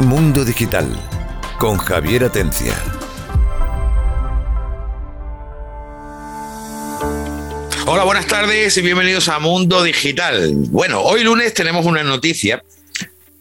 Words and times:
Mundo 0.00 0.44
Digital 0.44 0.86
con 1.58 1.78
Javier 1.78 2.24
Atencia. 2.24 2.74
Hola, 7.86 8.04
buenas 8.04 8.26
tardes 8.26 8.76
y 8.76 8.82
bienvenidos 8.82 9.28
a 9.30 9.38
Mundo 9.38 9.82
Digital. 9.82 10.52
Bueno, 10.68 11.00
hoy 11.00 11.24
lunes 11.24 11.54
tenemos 11.54 11.86
una 11.86 12.02
noticia 12.02 12.62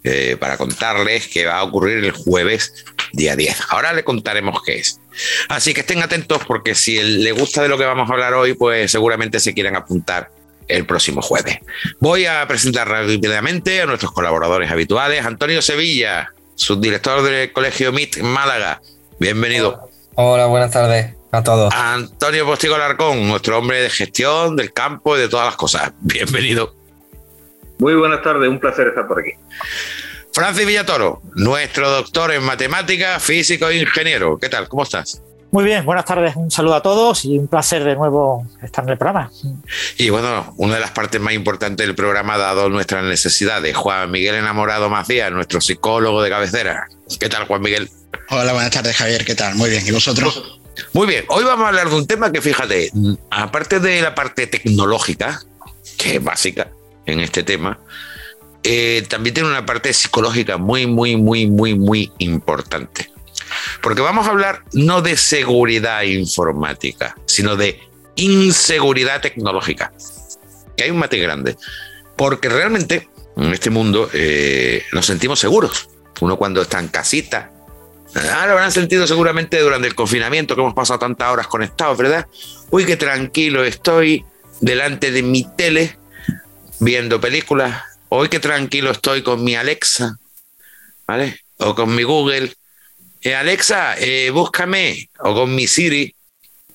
eh, 0.05 0.37
para 0.39 0.55
contarles 0.55 1.27
que 1.27 1.45
va 1.45 1.57
a 1.57 1.63
ocurrir 1.63 2.05
el 2.05 2.11
jueves 2.11 2.85
día 3.11 3.35
10. 3.35 3.63
Ahora 3.69 3.91
le 3.91 4.05
contaremos 4.05 4.63
qué 4.63 4.77
es. 4.77 5.01
Así 5.49 5.73
que 5.73 5.81
estén 5.81 6.01
atentos 6.01 6.41
porque 6.47 6.73
si 6.73 6.97
le 7.03 7.33
gusta 7.33 7.63
de 7.63 7.67
lo 7.67 7.77
que 7.77 7.83
vamos 7.83 8.09
a 8.09 8.13
hablar 8.13 8.33
hoy, 8.33 8.53
pues 8.53 8.89
seguramente 8.91 9.41
se 9.41 9.53
quieran 9.53 9.75
apuntar 9.75 10.31
el 10.69 10.85
próximo 10.85 11.21
jueves. 11.21 11.59
Voy 11.99 12.25
a 12.25 12.47
presentar 12.47 12.87
rápidamente 12.87 13.81
a 13.81 13.85
nuestros 13.85 14.13
colaboradores 14.13 14.71
habituales. 14.71 15.25
Antonio 15.25 15.61
Sevilla, 15.61 16.31
subdirector 16.55 17.21
del 17.21 17.51
Colegio 17.51 17.91
MIT 17.91 18.21
Málaga. 18.21 18.81
Bienvenido. 19.19 19.89
Hola, 20.15 20.47
buenas 20.47 20.71
tardes 20.71 21.13
a 21.31 21.43
todos. 21.43 21.73
Antonio 21.73 22.45
Postigo 22.45 22.77
Larcón, 22.77 23.27
nuestro 23.27 23.57
hombre 23.57 23.81
de 23.81 23.89
gestión 23.89 24.55
del 24.55 24.73
campo 24.73 25.17
y 25.17 25.21
de 25.21 25.29
todas 25.29 25.45
las 25.45 25.55
cosas. 25.55 25.91
Bienvenido. 26.01 26.73
Muy 27.77 27.95
buenas 27.95 28.21
tardes, 28.21 28.49
un 28.49 28.59
placer 28.59 28.87
estar 28.87 29.07
por 29.07 29.19
aquí. 29.19 29.31
Francis 30.33 30.65
Villatoro, 30.65 31.21
nuestro 31.35 31.89
doctor 31.89 32.31
en 32.31 32.43
matemáticas, 32.43 33.21
físico 33.21 33.69
e 33.69 33.77
ingeniero. 33.77 34.37
¿Qué 34.37 34.49
tal? 34.49 34.67
¿Cómo 34.67 34.83
estás? 34.83 35.21
Muy 35.55 35.63
bien, 35.63 35.85
buenas 35.85 36.03
tardes, 36.03 36.35
un 36.35 36.51
saludo 36.51 36.75
a 36.75 36.81
todos 36.81 37.23
y 37.23 37.39
un 37.39 37.47
placer 37.47 37.81
de 37.85 37.95
nuevo 37.95 38.45
estar 38.61 38.83
en 38.83 38.89
el 38.89 38.97
programa. 38.97 39.31
Y 39.97 40.09
bueno, 40.09 40.53
una 40.57 40.73
de 40.73 40.81
las 40.81 40.91
partes 40.91 41.21
más 41.21 41.33
importantes 41.33 41.87
del 41.87 41.95
programa, 41.95 42.37
dado 42.37 42.67
nuestras 42.67 43.05
necesidades, 43.05 43.73
Juan 43.73 44.11
Miguel 44.11 44.35
Enamorado 44.35 44.89
Macías, 44.89 45.31
nuestro 45.31 45.61
psicólogo 45.61 46.21
de 46.21 46.29
cabecera. 46.29 46.89
¿Qué 47.21 47.29
tal, 47.29 47.47
Juan 47.47 47.61
Miguel? 47.61 47.89
Hola, 48.31 48.51
buenas 48.51 48.69
tardes, 48.69 48.97
Javier, 48.97 49.23
¿qué 49.23 49.33
tal? 49.33 49.55
Muy 49.55 49.69
bien, 49.69 49.81
¿y 49.87 49.91
vosotros? 49.91 50.59
Muy 50.91 51.07
bien, 51.07 51.23
hoy 51.29 51.45
vamos 51.45 51.63
a 51.63 51.69
hablar 51.69 51.87
de 51.87 51.95
un 51.95 52.05
tema 52.05 52.33
que 52.33 52.41
fíjate, 52.41 52.91
aparte 53.31 53.79
de 53.79 54.01
la 54.01 54.13
parte 54.13 54.47
tecnológica, 54.47 55.41
que 55.97 56.17
es 56.17 56.21
básica 56.21 56.67
en 57.05 57.21
este 57.21 57.43
tema, 57.43 57.79
eh, 58.61 59.05
también 59.07 59.33
tiene 59.33 59.47
una 59.47 59.65
parte 59.65 59.93
psicológica 59.93 60.57
muy, 60.57 60.85
muy, 60.85 61.15
muy, 61.15 61.47
muy, 61.47 61.75
muy 61.75 62.11
importante. 62.17 63.14
Porque 63.81 64.01
vamos 64.01 64.27
a 64.27 64.31
hablar 64.31 64.63
no 64.73 65.01
de 65.01 65.17
seguridad 65.17 66.03
informática, 66.03 67.15
sino 67.25 67.55
de 67.55 67.79
inseguridad 68.15 69.21
tecnológica. 69.21 69.93
Que 70.75 70.85
hay 70.85 70.91
un 70.91 70.99
mate 70.99 71.17
grande. 71.17 71.57
Porque 72.15 72.49
realmente 72.49 73.09
en 73.37 73.53
este 73.53 73.69
mundo 73.69 74.09
eh, 74.13 74.83
nos 74.93 75.05
sentimos 75.05 75.39
seguros. 75.39 75.89
Uno 76.21 76.37
cuando 76.37 76.61
está 76.61 76.79
en 76.79 76.87
casita, 76.87 77.51
ah, 78.15 78.45
lo 78.45 78.53
habrán 78.53 78.71
sentido 78.71 79.05
seguramente 79.05 79.59
durante 79.59 79.87
el 79.87 79.95
confinamiento 79.95 80.55
que 80.55 80.61
hemos 80.61 80.73
pasado 80.73 80.99
tantas 80.99 81.29
horas 81.29 81.47
conectados, 81.47 81.97
¿verdad? 81.97 82.25
Uy, 82.69 82.85
qué 82.85 82.95
tranquilo 82.95 83.63
estoy 83.63 84.25
delante 84.61 85.11
de 85.11 85.23
mi 85.23 85.45
tele 85.55 85.97
viendo 86.79 87.19
películas. 87.19 87.81
Hoy 88.09 88.29
qué 88.29 88.39
tranquilo 88.39 88.91
estoy 88.91 89.21
con 89.23 89.43
mi 89.43 89.55
Alexa, 89.55 90.17
¿vale? 91.07 91.39
O 91.57 91.75
con 91.75 91.93
mi 91.93 92.03
Google 92.03 92.53
eh, 93.25 93.33
Alexa, 93.33 93.95
eh, 93.97 94.29
búscame, 94.29 95.09
o 95.17 95.33
con 95.33 95.55
mi 95.55 95.65
Siri, 95.65 96.13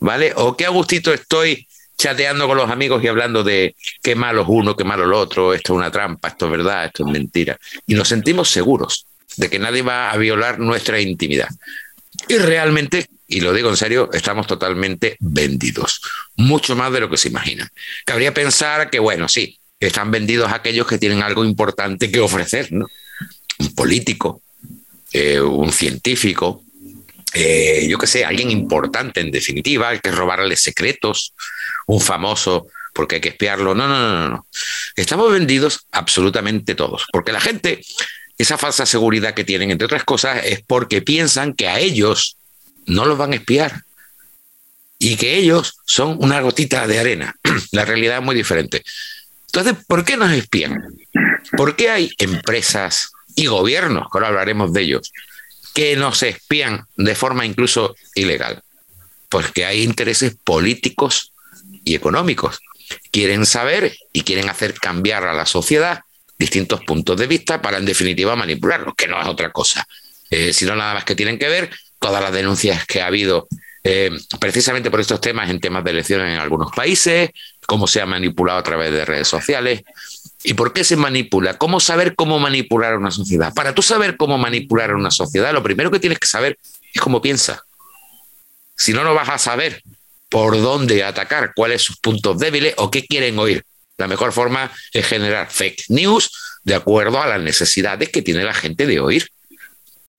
¿vale? 0.01 0.33
O 0.35 0.57
qué 0.57 0.67
a 0.67 0.71
gustito 0.71 1.15
estoy 1.15 1.69
chateando 1.97 2.49
con 2.49 2.57
los 2.57 2.69
amigos 2.69 3.05
y 3.05 3.07
hablando 3.07 3.45
de 3.45 3.77
qué 4.03 4.17
malo 4.17 4.43
es 4.43 4.49
uno, 4.51 4.75
qué 4.75 4.83
malo 4.83 5.05
el 5.05 5.13
otro, 5.13 5.55
esto 5.55 5.75
es 5.75 5.77
una 5.77 5.93
trampa, 5.93 6.27
esto 6.27 6.47
es 6.47 6.51
verdad, 6.51 6.87
esto 6.87 7.07
es 7.07 7.13
mentira. 7.13 7.57
Y 7.87 7.95
nos 7.95 8.09
sentimos 8.09 8.51
seguros 8.51 9.07
de 9.37 9.49
que 9.49 9.61
nadie 9.61 9.83
va 9.83 10.11
a 10.11 10.17
violar 10.17 10.59
nuestra 10.59 11.01
intimidad. 11.01 11.49
Y 12.27 12.37
realmente, 12.39 13.07
y 13.29 13.43
lo 13.43 13.53
digo 13.53 13.71
en 13.71 13.77
serio, 13.77 14.11
estamos 14.13 14.49
totalmente 14.49 15.17
vendidos, 15.21 16.01
mucho 16.35 16.75
más 16.75 16.93
de 16.93 16.99
lo 16.99 17.09
que 17.09 17.17
se 17.17 17.29
imagina. 17.29 17.71
Cabría 18.05 18.35
pensar 18.35 18.91
que, 18.91 18.99
bueno, 18.99 19.29
sí, 19.29 19.57
están 19.79 20.11
vendidos 20.11 20.53
aquellos 20.53 20.89
que 20.89 20.99
tienen 20.99 21.23
algo 21.23 21.45
importante 21.45 22.11
que 22.11 22.19
ofrecer, 22.19 22.73
¿no? 22.73 22.87
Un 23.61 23.73
político, 23.73 24.43
eh, 25.13 25.41
un 25.41 25.73
científico, 25.73 26.63
eh, 27.33 27.87
yo 27.89 27.99
qué 27.99 28.07
sé, 28.07 28.25
alguien 28.25 28.51
importante 28.51 29.21
en 29.21 29.31
definitiva, 29.31 29.91
hay 29.91 30.01
que 30.01 30.11
robarle 30.11 30.57
secretos, 30.57 31.35
un 31.87 32.01
famoso 32.01 32.69
porque 32.93 33.17
hay 33.17 33.21
que 33.21 33.29
espiarlo. 33.31 33.75
No, 33.75 33.87
no, 33.89 33.99
no, 33.99 34.29
no. 34.29 34.47
Estamos 34.97 35.33
vendidos 35.33 35.87
absolutamente 35.93 36.75
todos, 36.75 37.07
porque 37.13 37.33
la 37.33 37.41
gente, 37.41 37.81
esa 38.39 38.59
falsa 38.59 38.87
seguridad 38.87 39.35
que 39.35 39.45
tienen, 39.45 39.71
entre 39.71 39.87
otras 39.87 40.05
cosas, 40.05 40.43
es 40.45 40.63
porque 40.67 41.03
piensan 41.03 41.55
que 41.55 41.69
a 41.69 41.79
ellos 41.79 42.37
no 42.87 43.05
los 43.05 43.17
van 43.19 43.33
a 43.33 43.37
espiar 43.37 43.85
y 44.99 45.17
que 45.17 45.37
ellos 45.37 45.81
son 45.87 46.17
una 46.21 46.41
gotita 46.41 46.87
de 46.87 46.99
arena. 46.99 47.37
la 47.73 47.85
realidad 47.85 48.19
es 48.19 48.25
muy 48.25 48.35
diferente. 48.35 48.83
Entonces, 49.47 49.85
¿por 49.87 50.05
qué 50.05 50.17
nos 50.17 50.31
espían? 50.33 50.81
¿Por 51.57 51.75
qué 51.75 51.91
hay 51.91 52.13
empresas, 52.19 53.11
y 53.41 53.47
gobiernos, 53.47 54.03
que 54.03 54.19
ahora 54.19 54.29
hablaremos 54.29 54.71
de 54.75 54.83
ellos, 54.83 55.13
que 55.73 55.97
nos 55.97 56.23
espían 56.23 56.85
de 56.97 57.15
forma 57.15 57.47
incluso 57.47 57.97
ilegal, 58.15 58.63
porque 59.31 59.65
hay 59.65 59.83
intereses 59.83 60.37
políticos 60.45 61.33
y 61.83 61.95
económicos. 61.95 62.61
Quieren 63.11 63.47
saber 63.47 63.97
y 64.13 64.23
quieren 64.25 64.51
hacer 64.51 64.75
cambiar 64.75 65.25
a 65.25 65.33
la 65.33 65.47
sociedad 65.47 66.01
distintos 66.39 66.83
puntos 66.85 67.17
de 67.17 67.27
vista 67.27 67.63
para 67.63 67.79
en 67.79 67.87
definitiva 67.87 68.37
manipularlos, 68.37 68.95
que 68.95 69.09
no 69.09 69.19
es 69.19 69.27
otra 69.27 69.51
cosa, 69.53 69.87
eh, 70.29 70.53
sino 70.53 70.77
nada 70.77 70.93
más 70.93 71.05
que 71.05 71.15
tienen 71.15 71.39
que 71.39 71.49
ver 71.49 71.71
todas 71.99 72.23
las 72.23 72.33
denuncias 72.33 72.85
que 72.85 73.01
ha 73.01 73.07
habido 73.07 73.49
eh, 73.83 74.11
precisamente 74.39 74.91
por 74.91 75.01
estos 75.01 75.21
temas 75.23 75.49
en 75.49 75.61
temas 75.61 75.83
de 75.83 75.93
elecciones 75.93 76.35
en 76.35 76.41
algunos 76.41 76.73
países, 76.73 77.31
cómo 77.67 77.87
se 77.87 78.03
ha 78.03 78.07
manipulado 78.07 78.59
a 78.59 78.63
través 78.63 78.93
de 78.93 79.07
redes 79.07 79.29
sociales, 79.29 79.83
¿Y 80.43 80.55
por 80.55 80.73
qué 80.73 80.85
se 80.85 80.97
manipula? 80.97 81.59
¿Cómo 81.59 81.81
saber 81.81 82.15
cómo 82.15 82.39
manipular 82.39 82.95
a 82.95 82.99
una 82.99 83.11
sociedad? 83.11 83.53
Para 83.53 83.75
tú 83.75 83.83
saber 83.83 84.17
cómo 84.17 84.39
manipular 84.39 84.91
a 84.91 84.97
una 84.97 85.11
sociedad, 85.11 85.53
lo 85.53 85.63
primero 85.63 85.91
que 85.91 86.01
tienes 86.01 86.19
que 86.19 86.27
saber 86.27 86.59
es 86.93 87.01
cómo 87.01 87.21
piensa. 87.21 87.63
Si 88.77 88.93
no, 88.95 89.05
no 89.05 89.15
vas 89.15 89.29
a 89.29 89.39
saber 89.39 89.83
por 90.31 90.61
dónde 90.61 91.05
atacar, 91.05 91.53
cuáles 91.55 91.83
son 91.83 91.95
sus 91.95 92.01
puntos 92.01 92.39
débiles 92.39 92.75
o 92.79 92.91
qué 92.91 93.05
quieren 93.05 93.39
oír. 93.39 93.65
La 93.99 94.07
mejor 94.07 94.33
forma 94.33 94.73
es 94.93 95.07
generar 95.07 95.51
fake 95.51 95.85
news 95.89 96.31
de 96.63 96.75
acuerdo 96.75 97.21
a 97.21 97.27
las 97.27 97.41
necesidades 97.41 98.09
que 98.09 98.23
tiene 98.23 98.43
la 98.45 98.55
gente 98.55 98.87
de 98.87 99.01
oír. 99.01 99.29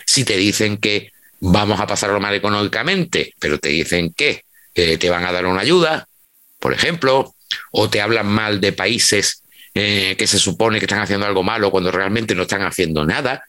Si 0.06 0.24
te 0.24 0.38
dicen 0.38 0.78
que 0.78 1.12
vamos 1.40 1.80
a 1.80 1.88
pasarlo 1.88 2.20
mal 2.20 2.36
económicamente, 2.36 3.34
pero 3.40 3.58
te 3.58 3.70
dicen 3.70 4.14
que 4.14 4.46
te 4.74 5.10
van 5.10 5.26
a 5.26 5.32
dar 5.32 5.48
una 5.48 5.62
ayuda, 5.62 6.08
por 6.60 6.74
ejemplo, 6.74 7.34
o 7.72 7.90
te 7.90 8.02
hablan 8.02 8.28
mal 8.28 8.62
de 8.62 8.72
países 8.72 9.41
eh, 9.74 10.16
que 10.18 10.28
se 10.28 10.40
supone 10.40 10.80
que 10.80 10.86
están 10.86 11.02
haciendo 11.02 11.26
algo 11.26 11.44
malo 11.44 11.72
cuando 11.72 11.92
realmente 11.92 12.36
no 12.36 12.44
están 12.44 12.64
haciendo 12.64 13.06
nada, 13.06 13.44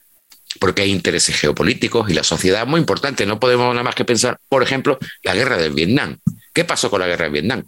porque 0.61 0.83
hay 0.83 0.91
intereses 0.91 1.37
geopolíticos 1.37 2.11
y 2.11 2.15
la 2.15 2.25
sociedad 2.25 2.63
es 2.63 2.69
muy 2.69 2.81
importante. 2.81 3.27
No 3.27 3.41
podemos 3.41 3.69
nada 3.75 3.83
más 3.83 3.95
que 3.95 4.05
pensar, 4.05 4.39
por 4.49 4.63
ejemplo, 4.63 4.99
la 5.23 5.35
guerra 5.35 5.57
de 5.57 5.71
Vietnam. 5.71 6.19
¿Qué 6.53 6.65
pasó 6.65 6.91
con 6.91 7.01
la 7.01 7.07
guerra 7.07 7.25
de 7.25 7.31
Vietnam? 7.31 7.65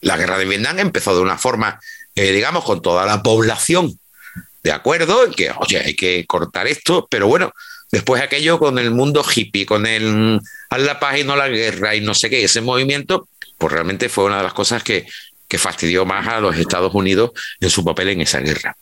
La 0.00 0.16
guerra 0.16 0.38
de 0.38 0.44
Vietnam 0.44 0.78
empezó 0.78 1.14
de 1.16 1.22
una 1.22 1.38
forma, 1.38 1.80
eh, 2.14 2.32
digamos, 2.32 2.64
con 2.64 2.82
toda 2.82 3.06
la 3.06 3.22
población 3.22 3.98
de 4.62 4.72
acuerdo 4.72 5.24
en 5.24 5.32
que, 5.32 5.52
oye, 5.58 5.78
hay 5.78 5.94
que 5.94 6.26
cortar 6.26 6.66
esto, 6.66 7.06
pero 7.08 7.28
bueno, 7.28 7.52
después 7.92 8.20
aquello 8.20 8.58
con 8.58 8.78
el 8.80 8.90
mundo 8.90 9.24
hippie, 9.24 9.64
con 9.64 9.86
el 9.86 10.40
haz 10.70 10.80
la 10.80 10.98
paz 10.98 11.18
y 11.18 11.24
no 11.24 11.36
la 11.36 11.48
guerra 11.48 11.94
y 11.94 12.00
no 12.00 12.14
sé 12.14 12.28
qué, 12.28 12.42
ese 12.42 12.60
movimiento, 12.60 13.28
pues 13.58 13.72
realmente 13.72 14.08
fue 14.08 14.24
una 14.24 14.38
de 14.38 14.42
las 14.42 14.54
cosas 14.54 14.82
que 14.82 15.06
que 15.48 15.58
fastidió 15.58 16.04
más 16.04 16.26
a 16.28 16.40
los 16.40 16.56
Estados 16.56 16.94
Unidos 16.94 17.30
en 17.60 17.70
su 17.70 17.84
papel 17.84 18.08
en 18.08 18.20
esa 18.20 18.40
guerra. 18.40 18.76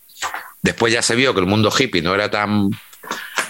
Después 0.61 0.93
ya 0.93 1.01
se 1.01 1.15
vio 1.15 1.33
que 1.33 1.41
el 1.41 1.45
mundo 1.45 1.71
hippie 1.77 2.01
no 2.01 2.13
era 2.15 2.29
tan 2.29 2.69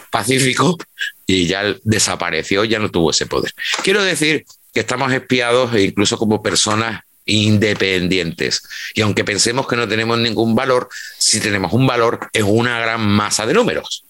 pacífico 0.09 0.77
y 1.25 1.47
ya 1.47 1.75
desapareció, 1.83 2.65
ya 2.65 2.79
no 2.79 2.89
tuvo 2.91 3.11
ese 3.11 3.25
poder. 3.25 3.53
Quiero 3.83 4.03
decir 4.03 4.45
que 4.73 4.81
estamos 4.81 5.11
espiados 5.13 5.73
e 5.73 5.83
incluso 5.83 6.17
como 6.17 6.43
personas 6.43 7.01
independientes. 7.25 8.61
Y 8.93 9.01
aunque 9.01 9.23
pensemos 9.23 9.67
que 9.67 9.75
no 9.75 9.87
tenemos 9.87 10.17
ningún 10.19 10.55
valor, 10.55 10.89
si 11.17 11.39
tenemos 11.39 11.73
un 11.73 11.87
valor 11.87 12.29
en 12.33 12.45
una 12.45 12.79
gran 12.79 13.05
masa 13.07 13.45
de 13.45 13.53
números. 13.53 14.03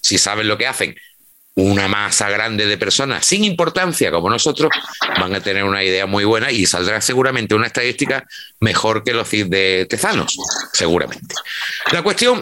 Si 0.00 0.16
saben 0.16 0.48
lo 0.48 0.56
que 0.56 0.66
hacen 0.66 0.96
una 1.60 1.88
masa 1.88 2.30
grande 2.30 2.66
de 2.66 2.78
personas 2.78 3.26
sin 3.26 3.42
importancia 3.42 4.12
como 4.12 4.30
nosotros 4.30 4.70
van 5.18 5.34
a 5.34 5.40
tener 5.40 5.64
una 5.64 5.82
idea 5.82 6.06
muy 6.06 6.24
buena 6.24 6.52
y 6.52 6.66
saldrá 6.66 7.00
seguramente 7.00 7.56
una 7.56 7.66
estadística 7.66 8.24
mejor 8.60 9.02
que 9.02 9.12
los 9.12 9.28
de 9.28 9.84
Tezanos, 9.90 10.38
seguramente. 10.72 11.34
La 11.90 12.02
cuestión 12.02 12.40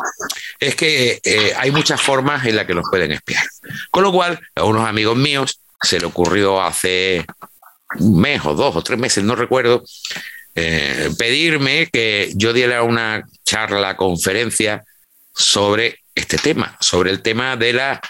es 0.60 0.76
que 0.76 1.18
eh, 1.24 1.52
hay 1.56 1.70
muchas 1.70 2.00
formas 2.00 2.44
en 2.44 2.56
las 2.56 2.66
que 2.66 2.74
nos 2.74 2.84
pueden 2.90 3.10
espiar. 3.10 3.42
Con 3.90 4.02
lo 4.02 4.12
cual, 4.12 4.38
a 4.54 4.64
unos 4.64 4.86
amigos 4.86 5.16
míos 5.16 5.60
se 5.80 5.98
le 5.98 6.04
ocurrió 6.04 6.62
hace 6.62 7.24
un 7.98 8.20
mes 8.20 8.44
o 8.44 8.54
dos 8.54 8.76
o 8.76 8.82
tres 8.82 8.98
meses, 8.98 9.24
no 9.24 9.34
recuerdo, 9.34 9.82
eh, 10.54 11.10
pedirme 11.18 11.88
que 11.90 12.32
yo 12.34 12.52
diera 12.52 12.82
una 12.82 13.24
charla, 13.46 13.96
conferencia 13.96 14.84
sobre 15.32 16.00
este 16.14 16.36
tema, 16.36 16.76
sobre 16.80 17.10
el 17.10 17.22
tema 17.22 17.56
de 17.56 17.72
la 17.72 18.00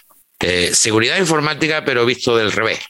eh, 0.41 0.71
seguridad 0.75 1.19
informática, 1.19 1.85
pero 1.85 2.05
visto 2.05 2.37
del 2.37 2.53
revés, 2.53 2.81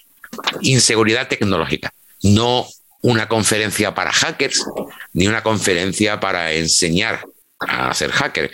inseguridad 0.62 1.28
tecnológica, 1.28 1.92
no 2.22 2.66
una 3.02 3.28
conferencia 3.28 3.94
para 3.94 4.12
hackers, 4.12 4.64
ni 5.12 5.28
una 5.28 5.42
conferencia 5.42 6.18
para 6.18 6.52
enseñar 6.52 7.24
a 7.60 7.94
ser 7.94 8.10
hacker, 8.10 8.50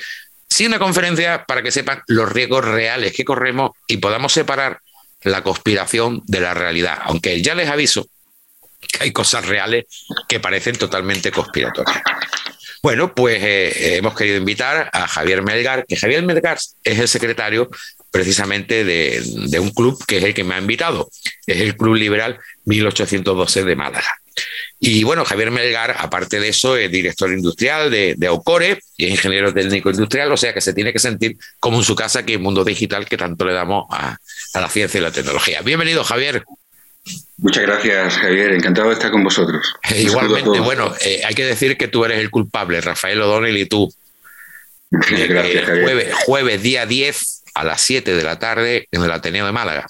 sí 0.49 0.67
una 0.67 0.79
conferencia 0.79 1.44
para 1.47 1.62
que 1.62 1.73
sepan 1.73 2.03
los 2.06 2.31
riesgos 2.31 2.65
reales 2.65 3.12
que 3.15 3.25
corremos 3.25 3.71
y 3.87 3.97
podamos 3.97 4.33
separar 4.33 4.81
la 5.23 5.43
conspiración 5.43 6.23
de 6.27 6.41
la 6.41 6.53
realidad, 6.53 6.99
aunque 7.05 7.41
ya 7.41 7.55
les 7.55 7.71
aviso 7.71 8.06
que 8.81 9.05
hay 9.05 9.12
cosas 9.12 9.47
reales 9.47 9.85
que 10.29 10.41
parecen 10.41 10.77
totalmente 10.77 11.31
conspiratorias. 11.31 12.03
Bueno, 12.83 13.15
pues 13.15 13.41
eh, 13.43 13.97
hemos 13.97 14.15
querido 14.15 14.37
invitar 14.37 14.91
a 14.93 15.06
Javier 15.06 15.43
Melgar, 15.43 15.87
que 15.87 15.97
Javier 15.97 16.25
Melgar 16.25 16.59
es 16.83 16.99
el 16.99 17.09
secretario 17.09 17.71
precisamente 18.12 18.85
de, 18.85 19.23
de, 19.49 19.59
un 19.59 19.70
club 19.70 20.05
que 20.06 20.19
es 20.19 20.25
el 20.25 20.35
que 20.35 20.44
me 20.44 20.55
ha 20.55 20.59
invitado, 20.59 21.11
es 21.47 21.61
el 21.61 21.76
Club 21.76 21.97
Liberal 21.97 22.38
1812 22.67 23.64
de 23.64 23.75
Málaga. 23.75 24.19
Y 24.79 25.03
bueno, 25.03 25.25
Javier 25.25 25.50
Melgar, 25.50 25.97
aparte 25.99 26.38
de 26.38 26.49
eso, 26.49 26.76
es 26.76 26.91
director 26.91 27.32
industrial 27.32 27.91
de, 27.91 28.14
de 28.17 28.29
Ocore 28.29 28.81
y 28.97 29.06
es 29.06 29.11
ingeniero 29.12 29.53
técnico 29.53 29.91
industrial, 29.91 30.31
o 30.31 30.37
sea 30.37 30.53
que 30.53 30.61
se 30.61 30.75
tiene 30.75 30.93
que 30.93 30.99
sentir 30.99 31.37
como 31.59 31.79
en 31.79 31.85
su 31.85 31.94
casa 31.94 32.20
aquí 32.20 32.35
en 32.35 32.43
Mundo 32.43 32.64
Digital 32.64 33.06
que 33.06 33.17
tanto 33.17 33.47
le 33.47 33.55
damos 33.55 33.87
a, 33.91 34.19
a 34.55 34.61
la 34.61 34.69
ciencia 34.69 34.99
y 34.99 35.03
la 35.03 35.11
tecnología. 35.11 35.62
Bienvenido, 35.62 36.05
Javier. 36.05 36.44
Muchas 37.38 37.62
gracias, 37.62 38.19
Javier. 38.19 38.53
Encantado 38.53 38.88
de 38.88 38.94
estar 38.94 39.11
con 39.11 39.25
vosotros. 39.25 39.75
Eh, 39.91 40.03
igualmente, 40.03 40.61
bueno, 40.61 40.94
eh, 41.00 41.23
hay 41.25 41.35
que 41.35 41.44
decir 41.44 41.76
que 41.79 41.88
tú 41.88 42.05
eres 42.05 42.19
el 42.19 42.31
culpable, 42.31 42.81
Rafael 42.81 43.20
O'Donnell 43.23 43.56
y 43.56 43.67
tú. 43.67 43.93
Muchas 44.91 45.29
gracias, 45.29 45.65
Javier. 45.65 45.85
Jueves, 45.85 46.15
jueves, 46.26 46.62
día 46.62 46.87
10 46.87 47.42
a 47.55 47.65
las 47.65 47.81
7 47.81 48.15
de 48.15 48.23
la 48.23 48.39
tarde 48.39 48.89
en 48.91 49.03
el 49.03 49.11
Ateneo 49.11 49.47
de 49.47 49.53
Málaga. 49.53 49.87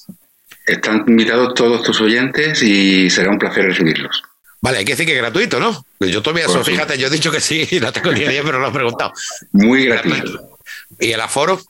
Están 0.67 1.05
invitados 1.06 1.55
todos 1.55 1.82
tus 1.82 2.00
oyentes 2.00 2.62
y 2.62 3.11
será 3.11 3.31
un 3.31 3.38
placer 3.38 3.67
recibirlos. 3.67 4.23
Vale, 4.61 4.79
hay 4.79 4.85
que 4.85 4.93
decir 4.93 5.06
que 5.06 5.17
es 5.17 5.19
gratuito, 5.19 5.59
¿no? 5.59 5.85
Yo 5.99 6.23
todavía 6.23 6.47
eso, 6.47 6.62
fíjate, 6.62 6.97
yo 6.97 7.09
he 7.09 7.11
dicho 7.11 7.32
que 7.32 7.41
sí, 7.41 7.69
no 7.81 7.93
tengo 7.93 8.12
ni 8.12 8.20
idea, 8.20 8.43
pero 8.44 8.61
lo 8.61 8.69
he 8.69 8.73
preguntado. 8.73 9.12
Muy 9.53 9.87
gratuito. 9.87 10.59
¿Y 11.00 11.11
el 11.11 11.20
aforo? 11.20 11.61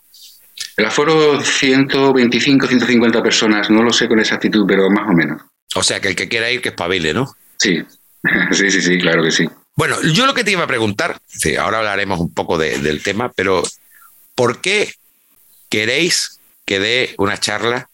El 0.77 0.85
aforo 0.87 1.43
125, 1.43 2.67
150 2.67 3.23
personas, 3.23 3.71
no 3.71 3.83
lo 3.83 3.93
sé 3.93 4.09
con 4.09 4.21
exactitud, 4.21 4.65
pero 4.69 4.91
más 4.91 5.09
o 5.09 5.13
menos. 5.13 5.41
O 5.75 5.83
sea, 5.83 6.01
que 6.01 6.09
el 6.09 6.17
que 6.17 6.29
quiera 6.29 6.51
ir, 6.51 6.61
que 6.61 6.69
espabile, 6.69 7.15
¿no? 7.15 7.35
Sí, 7.59 7.83
sí, 8.53 8.71
sí, 8.71 8.83
sí, 8.83 8.99
claro 8.99 9.23
que 9.23 9.31
sí. 9.31 9.49
Bueno, 9.75 9.97
yo 10.03 10.27
lo 10.27 10.35
que 10.35 10.45
te 10.45 10.51
iba 10.51 10.65
a 10.65 10.67
preguntar, 10.67 11.19
sí, 11.27 11.57
ahora 11.57 11.79
hablaremos 11.79 12.21
un 12.21 12.35
poco 12.35 12.59
de, 12.59 12.79
del 12.79 13.03
tema, 13.03 13.33
pero 13.35 13.63
¿por 14.35 14.61
qué 14.61 14.93
queréis 15.73 16.39
que 16.67 16.79
dé 16.79 17.15
una 17.17 17.39
charla 17.39 17.89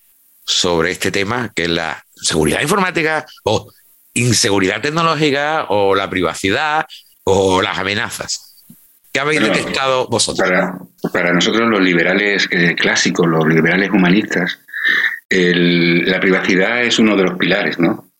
sobre 0.44 0.90
este 0.90 1.12
tema, 1.12 1.52
que 1.54 1.62
es 1.64 1.68
la 1.68 2.04
seguridad 2.16 2.60
informática 2.60 3.24
o 3.44 3.70
inseguridad 4.14 4.80
tecnológica 4.80 5.66
o 5.68 5.94
la 5.94 6.10
privacidad 6.10 6.86
o 7.22 7.62
las 7.62 7.78
amenazas? 7.78 8.64
¿Qué 9.12 9.20
habéis 9.20 9.42
detectado 9.42 10.08
vosotros? 10.08 10.48
Para, 10.48 10.76
para, 11.12 11.32
nosotros 11.32 11.70
los 11.70 11.80
liberales 11.80 12.48
eh, 12.50 12.74
clásicos, 12.74 13.28
los 13.28 13.46
liberales 13.46 13.90
humanistas, 13.90 14.58
el, 15.28 16.04
la 16.10 16.18
privacidad 16.18 16.82
es 16.82 16.98
uno 16.98 17.16
de 17.16 17.22
los 17.22 17.38
pilares, 17.38 17.78
¿no? 17.78 18.10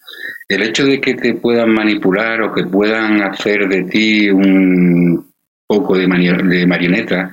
El 0.48 0.62
hecho 0.62 0.84
de 0.84 1.00
que 1.00 1.14
te 1.14 1.34
puedan 1.34 1.70
manipular 1.70 2.42
o 2.42 2.54
que 2.54 2.64
puedan 2.64 3.22
hacer 3.22 3.68
de 3.68 3.82
ti 3.84 4.30
un 4.30 5.32
poco 5.66 5.96
de, 5.96 6.06
de 6.06 6.66
marioneta 6.66 7.32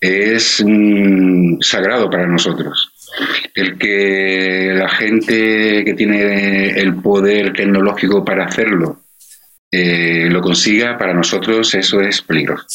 es 0.00 0.60
um, 0.60 1.60
sagrado 1.60 2.08
para 2.08 2.26
nosotros. 2.26 2.92
El 3.54 3.76
que 3.76 4.72
la 4.74 4.88
gente 4.88 5.84
que 5.84 5.94
tiene 5.94 6.70
el 6.70 6.96
poder 7.02 7.52
tecnológico 7.52 8.24
para 8.24 8.46
hacerlo 8.46 9.02
eh, 9.70 10.28
lo 10.30 10.40
consiga, 10.40 10.96
para 10.96 11.12
nosotros 11.12 11.74
eso 11.74 12.00
es 12.00 12.22
peligroso. 12.22 12.66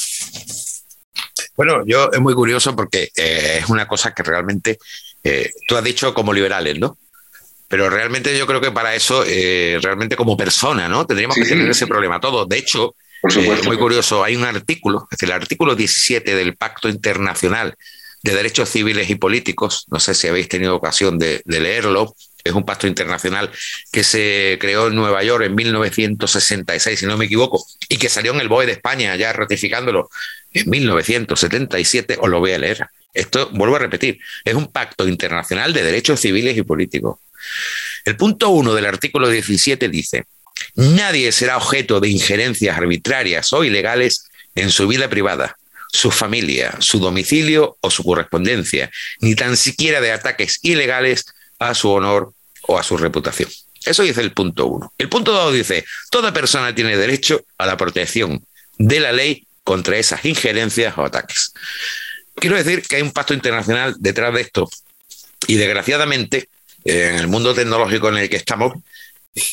Bueno, 1.55 1.83
yo 1.85 2.09
es 2.11 2.19
muy 2.19 2.33
curioso 2.33 2.75
porque 2.75 3.11
eh, 3.15 3.59
es 3.61 3.69
una 3.69 3.87
cosa 3.87 4.13
que 4.13 4.23
realmente 4.23 4.77
eh, 5.23 5.49
tú 5.67 5.75
has 5.75 5.83
dicho 5.83 6.13
como 6.13 6.33
liberales, 6.33 6.77
¿no? 6.79 6.97
Pero 7.67 7.89
realmente 7.89 8.37
yo 8.37 8.45
creo 8.45 8.61
que 8.61 8.71
para 8.71 8.93
eso, 8.93 9.23
realmente 9.23 10.15
como 10.15 10.37
persona, 10.37 10.87
¿no? 10.87 11.05
Tendríamos 11.07 11.33
sí, 11.35 11.41
que 11.41 11.49
tener 11.49 11.65
sí. 11.65 11.71
ese 11.71 11.87
problema 11.87 12.19
todos. 12.19 12.47
De 12.47 12.59
hecho, 12.59 12.93
eh, 13.35 13.61
muy 13.65 13.77
curioso, 13.77 14.23
hay 14.23 14.35
un 14.35 14.43
artículo, 14.43 15.07
es 15.11 15.17
decir, 15.17 15.29
el 15.29 15.41
artículo 15.41 15.75
17 15.75 16.35
del 16.35 16.55
Pacto 16.55 16.89
Internacional 16.89 17.75
de 18.23 18.33
Derechos 18.33 18.69
Civiles 18.69 19.09
y 19.09 19.15
Políticos, 19.15 19.85
no 19.89 19.99
sé 19.99 20.15
si 20.15 20.27
habéis 20.27 20.49
tenido 20.49 20.75
ocasión 20.75 21.19
de, 21.19 21.41
de 21.45 21.59
leerlo, 21.59 22.15
es 22.45 22.53
un 22.53 22.63
pacto 22.63 22.85
internacional 22.85 23.51
que 23.91 24.03
se 24.03 24.57
creó 24.61 24.87
en 24.87 24.95
Nueva 24.95 25.23
York 25.23 25.45
en 25.45 25.55
1966, 25.55 26.99
si 26.99 27.05
no 27.07 27.17
me 27.17 27.25
equivoco, 27.25 27.65
y 27.89 27.97
que 27.97 28.07
salió 28.07 28.33
en 28.33 28.39
el 28.39 28.47
BOE 28.47 28.67
de 28.67 28.73
España 28.73 29.15
ya 29.15 29.33
ratificándolo 29.33 30.09
en 30.53 30.69
1977, 30.69 32.17
os 32.21 32.29
lo 32.29 32.39
voy 32.39 32.51
a 32.51 32.59
leer. 32.59 32.87
Esto, 33.13 33.49
vuelvo 33.51 33.77
a 33.77 33.79
repetir, 33.79 34.19
es 34.43 34.53
un 34.53 34.67
pacto 34.67 35.07
internacional 35.07 35.73
de 35.73 35.83
derechos 35.83 36.19
civiles 36.19 36.55
y 36.55 36.61
políticos. 36.61 37.19
El 38.05 38.15
punto 38.15 38.49
1 38.49 38.75
del 38.75 38.85
artículo 38.85 39.27
17 39.27 39.89
dice, 39.89 40.25
nadie 40.75 41.31
será 41.31 41.57
objeto 41.57 41.99
de 41.99 42.09
injerencias 42.09 42.77
arbitrarias 42.77 43.51
o 43.53 43.63
ilegales 43.63 44.25
en 44.55 44.71
su 44.71 44.87
vida 44.87 45.09
privada, 45.09 45.57
su 45.91 46.11
familia, 46.11 46.75
su 46.79 46.99
domicilio 46.99 47.77
o 47.81 47.91
su 47.91 48.03
correspondencia, 48.03 48.91
ni 49.19 49.35
tan 49.35 49.57
siquiera 49.57 50.01
de 50.01 50.11
ataques 50.11 50.59
ilegales 50.61 51.25
a 51.59 51.73
su 51.73 51.89
honor 51.89 52.33
o 52.63 52.77
a 52.77 52.83
su 52.83 52.97
reputación. 52.97 53.49
Eso 53.85 54.03
dice 54.03 54.21
el 54.21 54.31
punto 54.31 54.65
1. 54.65 54.93
El 54.97 55.09
punto 55.09 55.31
2 55.31 55.53
dice, 55.53 55.85
toda 56.09 56.33
persona 56.33 56.73
tiene 56.73 56.97
derecho 56.97 57.45
a 57.57 57.65
la 57.65 57.77
protección 57.77 58.43
de 58.77 58.99
la 58.99 59.11
ley 59.11 59.45
contra 59.63 59.97
esas 59.97 60.25
injerencias 60.25 60.97
o 60.97 61.05
ataques. 61.05 61.53
Quiero 62.35 62.57
decir 62.57 62.81
que 62.81 62.97
hay 62.97 63.01
un 63.01 63.11
pacto 63.11 63.33
internacional 63.33 63.95
detrás 63.97 64.33
de 64.33 64.41
esto 64.41 64.69
y 65.47 65.55
desgraciadamente 65.55 66.49
en 66.83 67.15
el 67.15 67.27
mundo 67.27 67.53
tecnológico 67.53 68.09
en 68.09 68.17
el 68.17 68.29
que 68.29 68.35
estamos, 68.35 68.73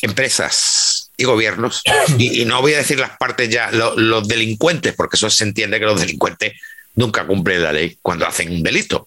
empresas 0.01 0.82
y 1.17 1.23
gobiernos, 1.23 1.81
y, 2.17 2.41
y 2.41 2.45
no 2.45 2.61
voy 2.61 2.73
a 2.73 2.77
decir 2.77 2.99
las 2.99 3.17
partes 3.17 3.49
ya, 3.49 3.71
lo, 3.71 3.95
los 3.97 4.27
delincuentes, 4.27 4.93
porque 4.93 5.17
eso 5.17 5.29
se 5.29 5.43
entiende 5.43 5.79
que 5.79 5.85
los 5.85 5.99
delincuentes 5.99 6.53
nunca 6.95 7.25
cumplen 7.25 7.63
la 7.63 7.71
ley 7.71 7.97
cuando 8.01 8.25
hacen 8.25 8.51
un 8.51 8.63
delito, 8.63 9.05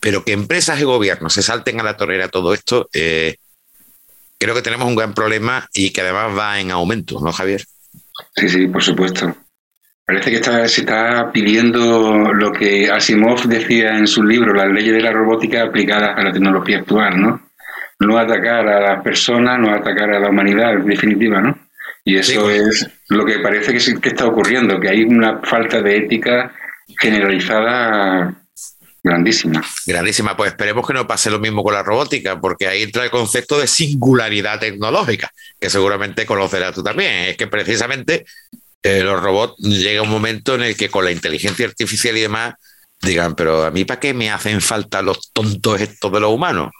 pero 0.00 0.24
que 0.24 0.32
empresas 0.32 0.80
y 0.80 0.84
gobiernos 0.84 1.32
se 1.32 1.42
salten 1.42 1.80
a 1.80 1.84
la 1.84 1.96
torera 1.96 2.28
todo 2.28 2.54
esto, 2.54 2.88
eh, 2.92 3.36
creo 4.38 4.54
que 4.54 4.62
tenemos 4.62 4.88
un 4.88 4.96
gran 4.96 5.14
problema 5.14 5.68
y 5.74 5.90
que 5.90 6.00
además 6.00 6.36
va 6.36 6.60
en 6.60 6.70
aumento, 6.70 7.20
¿no, 7.20 7.32
Javier? 7.32 7.64
Sí, 8.36 8.48
sí, 8.48 8.66
por 8.68 8.82
supuesto. 8.82 9.36
Parece 10.04 10.30
que 10.30 10.36
está, 10.36 10.66
se 10.68 10.80
está 10.80 11.30
pidiendo 11.32 12.32
lo 12.32 12.50
que 12.50 12.90
Asimov 12.90 13.42
decía 13.46 13.98
en 13.98 14.06
su 14.06 14.22
libro, 14.24 14.54
las 14.54 14.72
leyes 14.72 14.94
de 14.94 15.02
la 15.02 15.12
robótica 15.12 15.64
aplicadas 15.64 16.16
a 16.16 16.22
la 16.22 16.32
tecnología 16.32 16.78
actual, 16.78 17.20
¿no? 17.20 17.47
No 18.00 18.18
atacar 18.18 18.68
a 18.68 18.80
las 18.80 19.02
personas, 19.02 19.58
no 19.58 19.74
atacar 19.74 20.10
a 20.10 20.20
la 20.20 20.30
humanidad, 20.30 20.74
en 20.74 20.86
definitiva, 20.86 21.40
¿no? 21.40 21.58
Y 22.04 22.16
eso 22.16 22.48
sí, 22.48 22.56
es 22.56 22.88
lo 23.08 23.24
que 23.24 23.40
parece 23.40 23.72
que, 23.72 24.00
que 24.00 24.08
está 24.08 24.26
ocurriendo, 24.26 24.80
que 24.80 24.88
hay 24.88 25.02
una 25.02 25.40
falta 25.42 25.82
de 25.82 25.96
ética 25.96 26.52
generalizada 27.00 28.34
grandísima. 29.02 29.62
Grandísima, 29.86 30.36
pues 30.36 30.50
esperemos 30.50 30.86
que 30.86 30.94
no 30.94 31.06
pase 31.06 31.30
lo 31.30 31.38
mismo 31.38 31.62
con 31.62 31.74
la 31.74 31.82
robótica, 31.82 32.40
porque 32.40 32.66
ahí 32.66 32.82
entra 32.82 33.04
el 33.04 33.10
concepto 33.10 33.58
de 33.58 33.66
singularidad 33.66 34.60
tecnológica, 34.60 35.30
que 35.60 35.70
seguramente 35.70 36.26
conocerás 36.26 36.74
tú 36.74 36.82
también. 36.82 37.30
Es 37.30 37.36
que 37.36 37.46
precisamente 37.46 38.24
eh, 38.82 39.02
los 39.02 39.22
robots 39.22 39.56
llega 39.58 40.02
un 40.02 40.10
momento 40.10 40.54
en 40.54 40.62
el 40.62 40.76
que 40.76 40.88
con 40.88 41.04
la 41.04 41.12
inteligencia 41.12 41.66
artificial 41.66 42.16
y 42.16 42.22
demás 42.22 42.54
digan, 43.02 43.34
pero 43.34 43.64
a 43.64 43.70
mí 43.70 43.84
para 43.84 44.00
qué 44.00 44.14
me 44.14 44.30
hacen 44.30 44.60
falta 44.60 45.02
los 45.02 45.32
tontos 45.32 45.80
estos 45.80 46.12
de 46.12 46.20
los 46.20 46.32
humanos. 46.32 46.70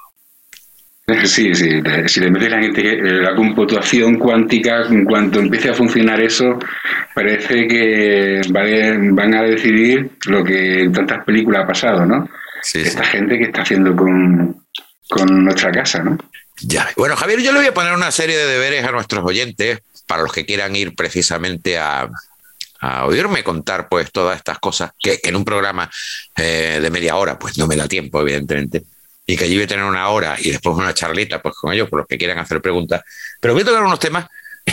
Sí, 1.25 1.55
sí, 1.55 1.71
si 2.07 2.21
le 2.21 2.31
metes 2.31 2.51
la, 2.51 2.61
la 2.61 3.35
computación 3.35 4.19
cuántica, 4.19 4.83
en 4.83 5.05
cuanto 5.05 5.41
empiece 5.41 5.71
a 5.71 5.75
funcionar 5.75 6.21
eso, 6.21 6.59
parece 7.15 7.67
que 7.67 8.43
van 8.51 9.35
a 9.35 9.43
decidir 9.43 10.11
lo 10.27 10.45
que 10.45 10.83
en 10.83 10.93
tantas 10.93 11.25
películas 11.25 11.65
ha 11.65 11.67
pasado, 11.67 12.05
¿no? 12.05 12.29
Sí, 12.63 12.81
Esta 12.81 13.05
sí. 13.05 13.11
gente 13.13 13.39
que 13.39 13.45
está 13.45 13.63
haciendo 13.63 13.97
con, 13.97 14.65
con 15.09 15.45
nuestra 15.45 15.71
casa, 15.71 16.03
¿no? 16.03 16.19
Ya. 16.61 16.89
Bueno, 16.97 17.17
Javier, 17.17 17.41
yo 17.41 17.53
le 17.53 17.61
voy 17.61 17.69
a 17.69 17.75
poner 17.75 17.95
una 17.95 18.11
serie 18.11 18.37
de 18.37 18.47
deberes 18.47 18.85
a 18.85 18.93
nuestros 18.93 19.25
oyentes 19.25 19.81
para 20.07 20.23
los 20.23 20.33
que 20.33 20.45
quieran 20.45 20.75
ir 20.77 20.95
precisamente 20.95 21.79
a, 21.79 22.09
a 22.81 23.07
oírme 23.07 23.45
contar 23.45 23.89
pues 23.89 24.11
todas 24.13 24.37
estas 24.37 24.59
cosas 24.59 24.91
que, 25.01 25.19
que 25.21 25.29
en 25.31 25.37
un 25.37 25.45
programa 25.45 25.89
eh, 26.37 26.81
de 26.83 26.91
media 26.91 27.17
hora 27.17 27.39
pues 27.39 27.57
no 27.57 27.67
me 27.67 27.77
da 27.77 27.87
tiempo, 27.87 28.21
evidentemente 28.21 28.83
y 29.31 29.37
que 29.37 29.45
allí 29.45 29.57
voy 29.57 29.65
a 29.65 29.69
tener 29.69 29.85
una 29.85 30.09
hora 30.09 30.37
y 30.41 30.51
después 30.51 30.75
una 30.75 30.95
charlita 30.95 31.43
pues 31.43 31.55
con 31.55 31.71
ellos, 31.71 31.91
por 31.91 31.99
los 31.99 32.09
que 32.09 32.17
quieran 32.17 32.39
hacer 32.39 32.63
preguntas. 32.63 33.03
Pero 33.39 33.53
voy 33.53 33.63
a 33.63 33.67
tocar 33.67 33.83
unos 33.83 34.01
temas 34.01 34.27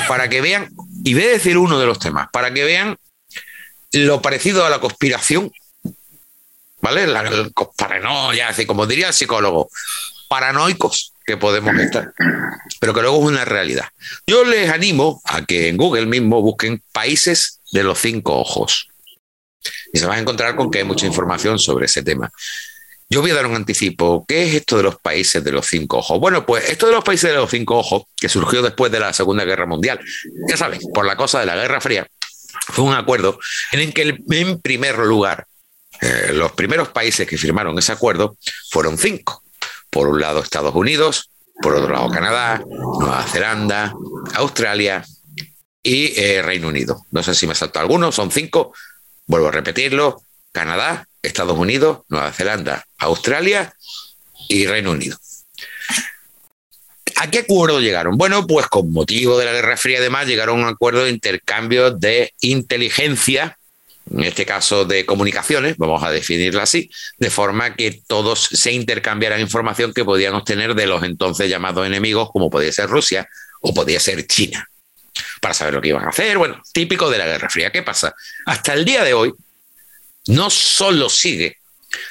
para 0.07 0.29
que 0.29 0.39
vean, 0.39 0.69
y 1.03 1.13
voy 1.13 1.23
a 1.23 1.31
decir 1.31 1.57
uno 1.57 1.77
de 1.77 1.85
los 1.85 1.99
temas, 1.99 2.29
para 2.31 2.53
que 2.53 2.63
vean 2.63 2.97
lo 3.91 4.21
parecido 4.21 4.65
a 4.65 4.69
la 4.69 4.79
conspiración, 4.79 5.51
¿vale? 6.79 7.05
La, 7.05 7.51
paranoia, 7.77 8.47
así 8.47 8.65
como 8.65 8.87
diría 8.87 9.09
el 9.09 9.13
psicólogo, 9.13 9.69
paranoicos 10.29 11.11
que 11.25 11.35
podemos 11.35 11.75
estar, 11.75 12.13
pero 12.79 12.93
que 12.93 13.01
luego 13.01 13.17
es 13.17 13.25
una 13.25 13.43
realidad. 13.43 13.89
Yo 14.25 14.45
les 14.45 14.69
animo 14.69 15.21
a 15.25 15.43
que 15.43 15.67
en 15.67 15.75
Google 15.75 16.05
mismo 16.05 16.41
busquen 16.41 16.81
países 16.93 17.59
de 17.73 17.83
los 17.83 17.99
cinco 17.99 18.39
ojos 18.39 18.87
y 19.91 19.99
se 19.99 20.05
van 20.05 20.19
a 20.19 20.21
encontrar 20.21 20.55
con 20.55 20.71
que 20.71 20.77
hay 20.77 20.85
mucha 20.85 21.05
información 21.05 21.59
sobre 21.59 21.87
ese 21.87 22.03
tema. 22.03 22.31
Yo 23.15 23.21
voy 23.21 23.31
a 23.31 23.35
dar 23.35 23.45
un 23.45 23.55
anticipo. 23.55 24.25
¿Qué 24.27 24.43
es 24.43 24.55
esto 24.55 24.75
de 24.75 24.83
los 24.83 24.99
países 24.99 25.41
de 25.41 25.53
los 25.53 25.67
cinco 25.67 25.99
ojos? 25.99 26.19
Bueno, 26.19 26.45
pues 26.45 26.69
esto 26.69 26.87
de 26.87 26.91
los 26.91 27.01
países 27.01 27.29
de 27.29 27.37
los 27.37 27.49
cinco 27.49 27.77
ojos, 27.77 28.03
que 28.17 28.27
surgió 28.27 28.61
después 28.61 28.91
de 28.91 28.99
la 28.99 29.13
Segunda 29.13 29.45
Guerra 29.45 29.65
Mundial, 29.65 30.01
ya 30.49 30.57
saben, 30.57 30.81
por 30.93 31.05
la 31.05 31.15
cosa 31.15 31.39
de 31.39 31.45
la 31.45 31.55
Guerra 31.55 31.79
Fría, 31.79 32.05
fue 32.67 32.83
un 32.83 32.93
acuerdo 32.93 33.39
en 33.71 33.79
el 33.79 33.93
que, 33.93 34.17
en 34.31 34.59
primer 34.59 34.97
lugar, 34.97 35.47
eh, 36.01 36.31
los 36.33 36.51
primeros 36.51 36.89
países 36.89 37.25
que 37.25 37.37
firmaron 37.37 37.79
ese 37.79 37.93
acuerdo 37.93 38.35
fueron 38.69 38.97
cinco. 38.97 39.45
Por 39.89 40.09
un 40.09 40.19
lado 40.19 40.41
Estados 40.41 40.75
Unidos, 40.75 41.29
por 41.61 41.73
otro 41.73 41.93
lado 41.93 42.09
Canadá, 42.09 42.61
Nueva 42.99 43.23
Zelanda, 43.23 43.93
Australia 44.33 45.05
y 45.81 46.19
eh, 46.19 46.41
Reino 46.41 46.67
Unido. 46.67 47.05
No 47.11 47.23
sé 47.23 47.33
si 47.33 47.47
me 47.47 47.55
salto 47.55 47.79
alguno, 47.79 48.11
son 48.11 48.29
cinco. 48.29 48.73
Vuelvo 49.25 49.47
a 49.47 49.51
repetirlo, 49.51 50.21
Canadá, 50.51 51.07
Estados 51.27 51.57
Unidos, 51.57 51.99
Nueva 52.09 52.31
Zelanda, 52.31 52.85
Australia 52.97 53.73
y 54.47 54.67
Reino 54.67 54.91
Unido. 54.91 55.17
¿A 57.17 57.29
qué 57.29 57.39
acuerdo 57.39 57.79
llegaron? 57.79 58.17
Bueno, 58.17 58.45
pues 58.45 58.67
con 58.67 58.91
motivo 58.91 59.37
de 59.37 59.45
la 59.45 59.53
Guerra 59.53 59.77
Fría, 59.77 59.99
además, 59.99 60.27
llegaron 60.27 60.59
a 60.59 60.63
un 60.63 60.69
acuerdo 60.69 61.05
de 61.05 61.11
intercambio 61.11 61.91
de 61.91 62.33
inteligencia, 62.41 63.57
en 64.11 64.23
este 64.23 64.45
caso 64.45 64.85
de 64.85 65.05
comunicaciones, 65.05 65.77
vamos 65.77 66.03
a 66.03 66.11
definirlo 66.11 66.61
así, 66.61 66.91
de 67.17 67.29
forma 67.29 67.75
que 67.75 68.01
todos 68.05 68.49
se 68.51 68.71
intercambiaran 68.73 69.39
información 69.39 69.93
que 69.93 70.03
podían 70.03 70.35
obtener 70.35 70.75
de 70.75 70.87
los 70.87 71.03
entonces 71.03 71.49
llamados 71.49 71.87
enemigos, 71.87 72.29
como 72.31 72.49
podía 72.49 72.71
ser 72.71 72.89
Rusia 72.89 73.27
o 73.61 73.73
podía 73.73 73.99
ser 73.99 74.27
China, 74.27 74.69
para 75.39 75.53
saber 75.53 75.73
lo 75.73 75.81
que 75.81 75.89
iban 75.89 76.05
a 76.05 76.09
hacer. 76.09 76.37
Bueno, 76.37 76.61
típico 76.73 77.09
de 77.09 77.17
la 77.17 77.25
Guerra 77.25 77.49
Fría. 77.49 77.71
¿Qué 77.71 77.81
pasa? 77.81 78.13
Hasta 78.45 78.73
el 78.73 78.83
día 78.83 79.03
de 79.03 79.13
hoy, 79.13 79.33
no 80.27 80.49
solo 80.49 81.09
sigue, 81.09 81.57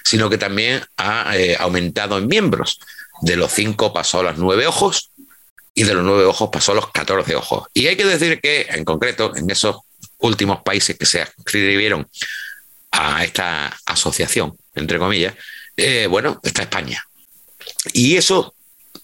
sino 0.04 0.30
que 0.30 0.38
también 0.38 0.84
ha 0.96 1.36
eh, 1.36 1.56
aumentado 1.58 2.18
en 2.18 2.26
miembros. 2.26 2.80
De 3.22 3.36
los 3.36 3.52
cinco 3.52 3.92
pasó 3.92 4.20
a 4.20 4.24
los 4.24 4.38
nueve 4.38 4.66
ojos 4.66 5.10
y 5.74 5.84
de 5.84 5.94
los 5.94 6.04
nueve 6.04 6.24
ojos 6.24 6.50
pasó 6.52 6.72
a 6.72 6.76
los 6.76 6.90
catorce 6.90 7.34
ojos. 7.34 7.68
Y 7.74 7.86
hay 7.86 7.96
que 7.96 8.04
decir 8.04 8.40
que, 8.40 8.66
en 8.70 8.84
concreto, 8.84 9.34
en 9.36 9.50
esos 9.50 9.76
últimos 10.18 10.62
países 10.62 10.96
que 10.96 11.06
se 11.06 11.26
inscribieron 11.38 12.08
a 12.92 13.24
esta 13.24 13.76
asociación, 13.86 14.56
entre 14.74 14.98
comillas, 14.98 15.34
eh, 15.76 16.06
bueno, 16.08 16.40
está 16.42 16.62
España. 16.62 17.04
Y 17.92 18.16
eso, 18.16 18.54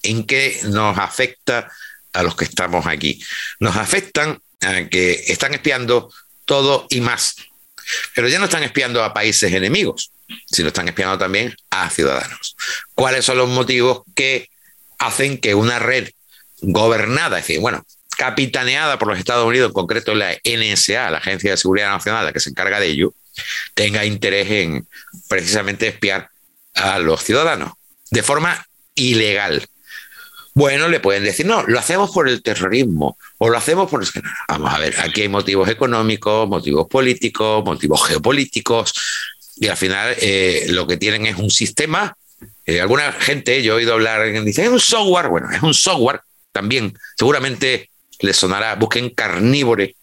¿en 0.03 0.25
qué 0.25 0.61
nos 0.65 0.97
afecta 0.99 1.71
a 2.13 2.23
los 2.23 2.37
que 2.37 2.45
estamos 2.45 2.87
aquí? 2.87 3.23
Nos 3.59 3.77
afectan 3.77 4.41
a 4.61 4.85
que 4.89 5.25
están 5.27 5.55
espiando 5.55 6.13
todo 6.45 6.87
y 6.91 7.01
más 7.01 7.37
pero 8.15 8.29
ya 8.29 8.39
no 8.39 8.47
están 8.47 8.63
espiando 8.63 9.03
a 9.03 9.13
países 9.15 9.53
enemigos, 9.53 10.11
sino 10.47 10.69
están 10.69 10.89
espiando 10.89 11.19
también 11.19 11.55
a 11.71 11.91
ciudadanos. 11.91 12.57
¿Cuáles 12.95 13.25
son 13.25 13.39
los 13.39 13.49
motivos 13.49 14.03
que 14.15 14.49
hacen 14.99 15.39
que 15.39 15.55
una 15.55 15.79
red 15.79 16.11
gobernada, 16.61 17.39
es 17.39 17.47
decir, 17.47 17.61
bueno, 17.61 17.85
capitaneada 18.17 18.99
por 18.99 19.09
los 19.09 19.19
Estados 19.19 19.47
Unidos, 19.47 19.69
en 19.69 19.73
concreto 19.75 20.15
la 20.15 20.37
NSA, 20.45 21.11
la 21.11 21.19
Agencia 21.19 21.53
de 21.53 21.57
Seguridad 21.57 21.91
Nacional, 21.91 22.27
la 22.27 22.33
que 22.33 22.41
se 22.41 22.51
encarga 22.51 22.79
de 22.79 22.89
ello, 22.89 23.15
tenga 23.75 24.05
interés 24.05 24.51
en 24.51 24.87
precisamente 25.29 25.89
espiar 25.89 26.29
a 26.75 26.99
los 26.99 27.23
ciudadanos 27.23 27.73
de 28.11 28.23
forma 28.23 28.67
ilegal. 28.95 29.67
Bueno, 30.61 30.89
le 30.89 31.01
pueden 31.01 31.25
decir, 31.25 31.47
no, 31.47 31.63
lo 31.63 31.79
hacemos 31.79 32.11
por 32.11 32.29
el 32.29 32.43
terrorismo 32.43 33.17
o 33.39 33.49
lo 33.49 33.57
hacemos 33.57 33.89
por... 33.89 34.05
Vamos 34.47 34.75
a 34.75 34.79
ver, 34.79 34.95
aquí 35.01 35.23
hay 35.23 35.29
motivos 35.31 35.67
económicos, 35.71 36.47
motivos 36.47 36.87
políticos, 36.87 37.65
motivos 37.65 38.07
geopolíticos 38.07 38.93
y 39.57 39.69
al 39.69 39.79
final 39.79 40.15
eh, 40.21 40.67
lo 40.69 40.87
que 40.87 40.99
tienen 40.99 41.25
es 41.25 41.37
un 41.37 41.51
sistema. 41.51 42.15
Eh, 42.67 42.79
alguna 42.79 43.11
gente, 43.11 43.63
yo 43.63 43.73
he 43.73 43.77
oído 43.77 43.95
hablar, 43.95 44.31
dice, 44.45 44.65
es 44.65 44.69
un 44.69 44.81
software, 44.81 45.29
bueno, 45.29 45.51
es 45.51 45.63
un 45.63 45.73
software 45.73 46.21
también, 46.53 46.93
seguramente 47.17 47.89
les 48.19 48.37
sonará, 48.37 48.75
busquen 48.75 49.15
Carnívore, 49.15 49.97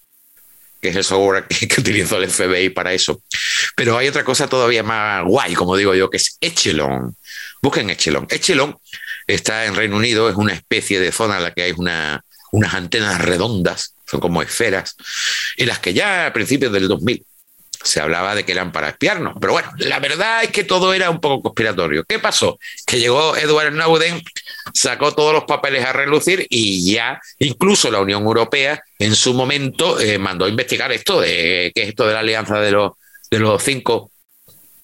que 0.82 0.90
es 0.90 0.96
el 0.96 1.04
software 1.04 1.46
que, 1.48 1.68
que 1.68 1.82
utilizó 1.82 2.18
el 2.18 2.32
FBI 2.32 2.70
para 2.72 2.94
eso. 2.94 3.22
Pero 3.76 3.96
hay 3.96 4.08
otra 4.08 4.24
cosa 4.24 4.48
todavía 4.48 4.82
más 4.82 5.24
guay, 5.24 5.54
como 5.54 5.78
digo 5.78 5.94
yo, 5.94 6.10
que 6.10 6.18
es 6.18 6.36
Echelon. 6.42 7.16
Busquen 7.62 7.92
Echelon. 7.92 8.26
Echelon 8.28 8.76
está 9.28 9.66
en 9.66 9.76
Reino 9.76 9.98
Unido, 9.98 10.30
es 10.30 10.36
una 10.36 10.54
especie 10.54 11.00
de 11.00 11.12
zona 11.12 11.38
en 11.38 11.44
la 11.44 11.54
que 11.54 11.64
hay 11.64 11.74
una, 11.76 12.24
unas 12.52 12.74
antenas 12.74 13.22
redondas, 13.22 13.94
son 14.06 14.20
como 14.20 14.42
esferas, 14.42 14.96
en 15.58 15.68
las 15.68 15.80
que 15.80 15.94
ya 15.94 16.28
a 16.28 16.34
principios 16.34 16.72
del 16.72 16.88
2000 16.88 17.26
se 17.84 18.02
hablaba 18.02 18.36
de 18.36 18.44
que 18.44 18.52
eran 18.52 18.72
para 18.72 18.90
espiarnos. 18.90 19.36
Pero 19.40 19.54
bueno, 19.54 19.72
la 19.78 20.00
verdad 20.00 20.44
es 20.44 20.52
que 20.52 20.64
todo 20.64 20.94
era 20.94 21.10
un 21.10 21.20
poco 21.20 21.44
conspiratorio. 21.44 22.04
¿Qué 22.06 22.20
pasó? 22.20 22.60
Que 22.86 23.00
llegó 23.00 23.38
Edward 23.38 23.72
Snowden, 23.72 24.22
sacó 24.74 25.14
todos 25.14 25.34
los 25.34 25.44
papeles 25.46 25.86
a 25.86 25.94
relucir 25.94 26.46
y 26.50 26.92
ya 26.92 27.22
incluso 27.40 27.92
la 27.92 28.02
Unión 28.02 28.24
Europea 28.24 28.82
en 29.00 29.16
su 29.16 29.34
momento 29.34 30.00
eh, 30.00 30.18
mandó 30.18 30.46
a 30.46 30.50
investigar 30.50 30.92
esto 30.92 31.22
de 31.22 31.72
qué 31.74 31.84
es 31.84 31.90
esto 31.90 32.08
de 32.08 32.14
la 32.14 32.20
alianza 32.20 32.60
de 32.60 32.72
los, 32.72 32.94
de 33.30 33.40
los 33.40 33.64
cinco 33.64 34.12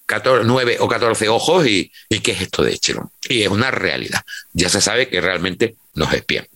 14, 0.06 0.44
9 0.44 0.76
o 0.80 0.88
14 0.88 1.28
ojos 1.28 1.66
y, 1.66 1.90
qué 2.22 2.32
es 2.32 2.42
esto 2.42 2.62
de 2.62 2.72
Echelon. 2.72 3.10
Y 3.28 3.42
es 3.42 3.48
una 3.48 3.70
realidad. 3.70 4.22
Ya 4.52 4.68
se 4.68 4.80
sabe 4.80 5.08
que 5.08 5.20
realmente 5.20 5.76
nos 5.94 6.12
espían. 6.12 6.46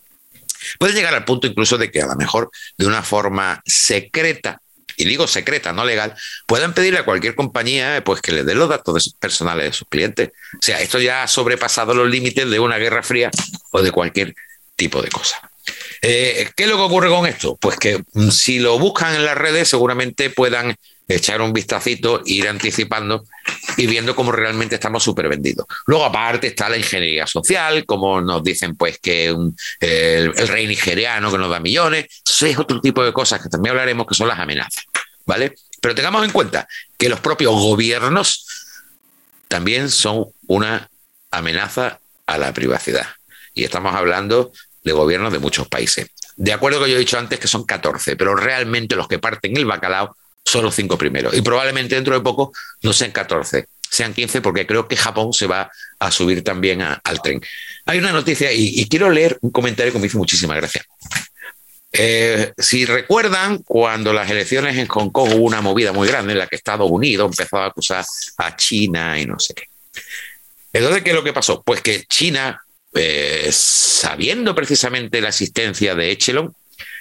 Puede 0.78 0.94
llegar 0.94 1.14
al 1.14 1.24
punto 1.24 1.46
incluso 1.46 1.78
de 1.78 1.90
que 1.90 2.02
a 2.02 2.06
lo 2.06 2.16
mejor 2.16 2.50
de 2.76 2.86
una 2.86 3.02
forma 3.02 3.62
secreta, 3.64 4.60
y 4.96 5.04
digo 5.04 5.26
secreta, 5.26 5.72
no 5.72 5.84
legal, 5.84 6.14
puedan 6.46 6.74
pedirle 6.74 6.98
a 6.98 7.04
cualquier 7.04 7.34
compañía 7.34 8.02
pues, 8.04 8.20
que 8.20 8.32
le 8.32 8.44
dé 8.44 8.54
los 8.54 8.68
datos 8.68 9.14
personales 9.18 9.66
de 9.66 9.72
sus 9.72 9.88
clientes. 9.88 10.30
O 10.54 10.62
sea, 10.62 10.80
esto 10.80 10.98
ya 10.98 11.22
ha 11.22 11.28
sobrepasado 11.28 11.94
los 11.94 12.08
límites 12.08 12.50
de 12.50 12.60
una 12.60 12.76
guerra 12.78 13.02
fría 13.02 13.30
o 13.70 13.80
de 13.80 13.92
cualquier 13.92 14.34
tipo 14.76 15.00
de 15.00 15.08
cosa. 15.08 15.50
Eh, 16.02 16.50
¿Qué 16.56 16.64
es 16.64 16.68
lo 16.68 16.76
que 16.76 16.82
ocurre 16.82 17.08
con 17.08 17.26
esto? 17.26 17.56
Pues 17.56 17.76
que 17.76 18.02
mm, 18.12 18.30
si 18.30 18.58
lo 18.58 18.78
buscan 18.78 19.14
en 19.14 19.24
las 19.24 19.36
redes 19.36 19.68
seguramente 19.68 20.30
puedan 20.30 20.76
echar 21.08 21.40
un 21.40 21.54
vistacito, 21.54 22.22
ir 22.26 22.46
anticipando 22.48 23.24
y 23.78 23.86
viendo 23.86 24.14
cómo 24.14 24.30
realmente 24.30 24.74
estamos 24.74 25.02
súper 25.02 25.28
vendidos. 25.28 25.66
Luego, 25.86 26.04
aparte, 26.04 26.48
está 26.48 26.68
la 26.68 26.76
ingeniería 26.76 27.26
social, 27.26 27.86
como 27.86 28.20
nos 28.20 28.44
dicen 28.44 28.76
pues 28.76 28.98
que 28.98 29.28
el, 29.80 30.48
rey 30.48 30.66
nigeriano 30.66 31.32
que 31.32 31.38
nos 31.38 31.50
da 31.50 31.60
millones. 31.60 32.06
Es 32.40 32.58
otro 32.58 32.80
tipo 32.80 33.02
de 33.02 33.12
cosas 33.12 33.42
que 33.42 33.48
también 33.48 33.72
hablaremos 33.72 34.06
que 34.06 34.14
son 34.14 34.28
las 34.28 34.38
amenazas. 34.38 34.84
¿Vale? 35.24 35.54
Pero 35.80 35.94
tengamos 35.94 36.24
en 36.24 36.30
cuenta 36.30 36.68
que 36.96 37.08
los 37.08 37.20
propios 37.20 37.52
gobiernos 37.52 38.46
también 39.48 39.90
son 39.90 40.26
una 40.46 40.88
amenaza 41.30 42.00
a 42.26 42.38
la 42.38 42.52
privacidad. 42.52 43.06
Y 43.54 43.64
estamos 43.64 43.94
hablando 43.94 44.52
de 44.84 44.92
gobiernos 44.92 45.32
de 45.32 45.38
muchos 45.38 45.68
países. 45.68 46.08
De 46.36 46.52
acuerdo 46.52 46.84
que 46.84 46.90
yo 46.90 46.96
he 46.96 47.00
dicho 47.00 47.18
antes, 47.18 47.40
que 47.40 47.48
son 47.48 47.64
14, 47.64 48.16
pero 48.16 48.34
realmente 48.36 48.94
los 48.94 49.08
que 49.08 49.18
parten 49.18 49.56
el 49.56 49.64
bacalao 49.64 50.16
son 50.48 50.64
los 50.64 50.74
cinco 50.74 50.96
primeros. 50.96 51.34
Y 51.36 51.42
probablemente 51.42 51.94
dentro 51.94 52.14
de 52.14 52.20
poco 52.20 52.52
no 52.82 52.92
sean 52.92 53.12
14, 53.12 53.66
sean 53.88 54.14
15, 54.14 54.40
porque 54.40 54.66
creo 54.66 54.88
que 54.88 54.96
Japón 54.96 55.32
se 55.32 55.46
va 55.46 55.70
a 55.98 56.10
subir 56.10 56.42
también 56.42 56.82
al 56.82 57.22
tren. 57.22 57.40
Hay 57.86 57.98
una 57.98 58.12
noticia 58.12 58.52
y, 58.52 58.86
quiero 58.88 59.10
leer 59.10 59.38
un 59.42 59.50
comentario 59.50 59.92
que 59.92 59.98
me 59.98 60.06
hizo 60.06 60.18
muchísima 60.18 60.54
gracia. 60.56 60.84
Eh, 61.92 62.52
si 62.56 62.84
recuerdan, 62.84 63.58
cuando 63.58 64.12
las 64.12 64.30
elecciones 64.30 64.76
en 64.76 64.86
Hong 64.88 65.10
Kong 65.10 65.34
hubo 65.34 65.44
una 65.44 65.60
movida 65.60 65.92
muy 65.92 66.06
grande 66.06 66.32
en 66.32 66.38
la 66.38 66.46
que 66.46 66.56
Estados 66.56 66.90
Unidos 66.90 67.30
empezó 67.30 67.58
a 67.58 67.66
acusar 67.66 68.04
a 68.36 68.56
China 68.56 69.18
y 69.18 69.26
no 69.26 69.38
sé 69.38 69.54
qué. 69.54 69.64
Entonces, 70.72 71.02
¿qué 71.02 71.10
es 71.10 71.16
lo 71.16 71.24
que 71.24 71.32
pasó? 71.32 71.62
Pues 71.62 71.80
que 71.80 72.04
China, 72.04 72.62
eh, 72.94 73.48
sabiendo 73.50 74.54
precisamente 74.54 75.20
la 75.20 75.28
existencia 75.28 75.94
de 75.94 76.10
Echelon, 76.10 76.54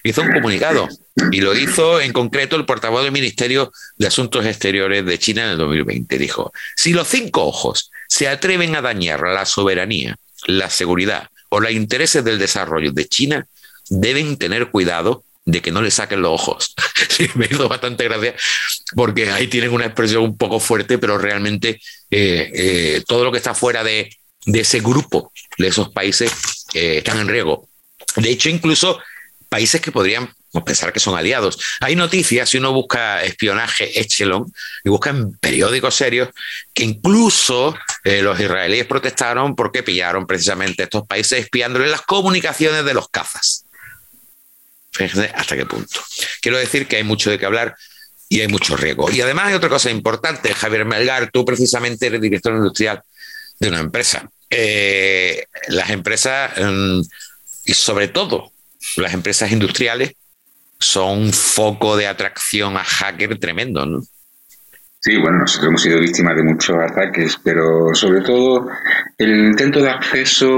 hizo 0.03 0.21
un 0.21 0.31
comunicado 0.31 0.87
y 1.31 1.41
lo 1.41 1.55
hizo 1.55 1.99
en 1.99 2.13
concreto 2.13 2.55
el 2.55 2.65
portavoz 2.65 3.03
del 3.03 3.11
Ministerio 3.11 3.71
de 3.97 4.07
Asuntos 4.07 4.45
Exteriores 4.45 5.05
de 5.05 5.19
China 5.19 5.45
en 5.45 5.51
el 5.51 5.57
2020. 5.57 6.17
Dijo, 6.17 6.51
si 6.75 6.93
los 6.93 7.07
cinco 7.07 7.45
ojos 7.45 7.91
se 8.07 8.27
atreven 8.27 8.75
a 8.75 8.81
dañar 8.81 9.21
la 9.21 9.45
soberanía, 9.45 10.17
la 10.45 10.69
seguridad 10.69 11.29
o 11.49 11.59
los 11.59 11.71
intereses 11.71 12.23
del 12.23 12.39
desarrollo 12.39 12.91
de 12.91 13.07
China, 13.07 13.47
deben 13.89 14.37
tener 14.37 14.69
cuidado 14.69 15.23
de 15.45 15.61
que 15.61 15.71
no 15.71 15.81
le 15.81 15.91
saquen 15.91 16.21
los 16.21 16.33
ojos. 16.33 16.75
me 17.35 17.45
hizo 17.45 17.69
bastante 17.69 18.03
gracia 18.03 18.35
porque 18.95 19.31
ahí 19.31 19.47
tienen 19.47 19.71
una 19.71 19.85
expresión 19.85 20.23
un 20.23 20.37
poco 20.37 20.59
fuerte, 20.59 20.97
pero 20.97 21.17
realmente 21.17 21.79
eh, 22.11 22.51
eh, 22.53 23.03
todo 23.07 23.23
lo 23.23 23.31
que 23.31 23.37
está 23.37 23.53
fuera 23.53 23.83
de, 23.83 24.09
ese 24.45 24.81
grupo, 24.81 25.31
de 25.57 25.69
esos 25.69 25.89
países, 25.89 26.31
eh, 26.73 26.97
están 26.97 27.19
en 27.19 27.29
riesgo. 27.29 27.69
De 28.17 28.29
hecho, 28.29 28.49
incluso 28.49 28.99
países 29.57 29.81
que 29.81 29.91
podrían 29.91 30.31
pensar 30.63 30.93
que 30.93 30.99
son 30.99 31.17
aliados. 31.17 31.57
Hay 31.79 31.95
noticias, 31.95 32.47
si 32.47 32.59
uno 32.59 32.71
busca 32.73 33.23
espionaje 33.23 33.99
Echelon 33.99 34.45
y 34.83 34.89
busca 34.89 35.09
en 35.09 35.31
periódicos 35.39 35.95
serios, 35.95 36.29
que 36.75 36.83
incluso 36.83 37.75
eh, 38.03 38.21
los 38.21 38.39
israelíes 38.39 38.85
protestaron 38.85 39.55
porque 39.55 39.81
pillaron 39.81 40.27
precisamente 40.27 40.83
estos 40.83 41.07
países 41.07 41.39
espiándole 41.39 41.87
las 41.87 42.03
comunicaciones 42.03 42.85
de 42.85 42.93
los 42.93 43.09
cazas. 43.09 43.65
Fíjense 44.91 45.31
hasta 45.33 45.55
qué 45.55 45.65
punto. 45.65 46.01
Quiero 46.39 46.59
decir 46.59 46.87
que 46.87 46.97
hay 46.97 47.03
mucho 47.03 47.31
de 47.31 47.39
qué 47.39 47.47
hablar 47.47 47.75
y 48.29 48.41
hay 48.41 48.47
mucho 48.47 48.77
riesgo. 48.77 49.09
Y 49.09 49.21
además 49.21 49.47
hay 49.47 49.55
otra 49.55 49.69
cosa 49.69 49.89
importante, 49.89 50.53
Javier 50.53 50.85
Melgar, 50.85 51.31
tú 51.31 51.43
precisamente 51.43 52.05
eres 52.05 52.21
director 52.21 52.53
industrial 52.53 53.01
de 53.59 53.69
una 53.69 53.79
empresa. 53.79 54.29
Eh, 54.51 55.47
las 55.69 55.89
empresas, 55.89 56.51
mm, 56.59 57.01
y 57.65 57.73
sobre 57.73 58.07
todo 58.09 58.51
las 58.97 59.13
empresas 59.13 59.51
industriales, 59.51 60.13
son 60.79 61.19
un 61.19 61.33
foco 61.33 61.97
de 61.97 62.07
atracción 62.07 62.77
a 62.77 62.83
hacker 62.83 63.37
tremendo, 63.39 63.85
¿no? 63.85 64.01
Sí, 64.99 65.15
bueno, 65.17 65.39
nosotros 65.39 65.69
hemos 65.69 65.81
sido 65.81 65.99
víctimas 65.99 66.35
de 66.35 66.43
muchos 66.43 66.75
ataques, 66.75 67.39
pero 67.43 67.93
sobre 67.93 68.21
todo 68.21 68.67
el 69.17 69.45
intento 69.45 69.81
de 69.81 69.89
acceso 69.89 70.49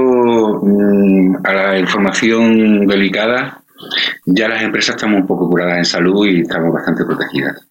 mm, 0.62 1.36
a 1.44 1.52
la 1.52 1.78
información 1.78 2.86
delicada, 2.86 3.62
ya 4.24 4.48
las 4.48 4.62
empresas 4.62 4.96
estamos 4.96 5.20
un 5.20 5.26
poco 5.26 5.48
curadas 5.48 5.78
en 5.78 5.84
salud 5.84 6.26
y 6.26 6.40
estamos 6.40 6.72
bastante 6.72 7.04
protegidas. 7.04 7.69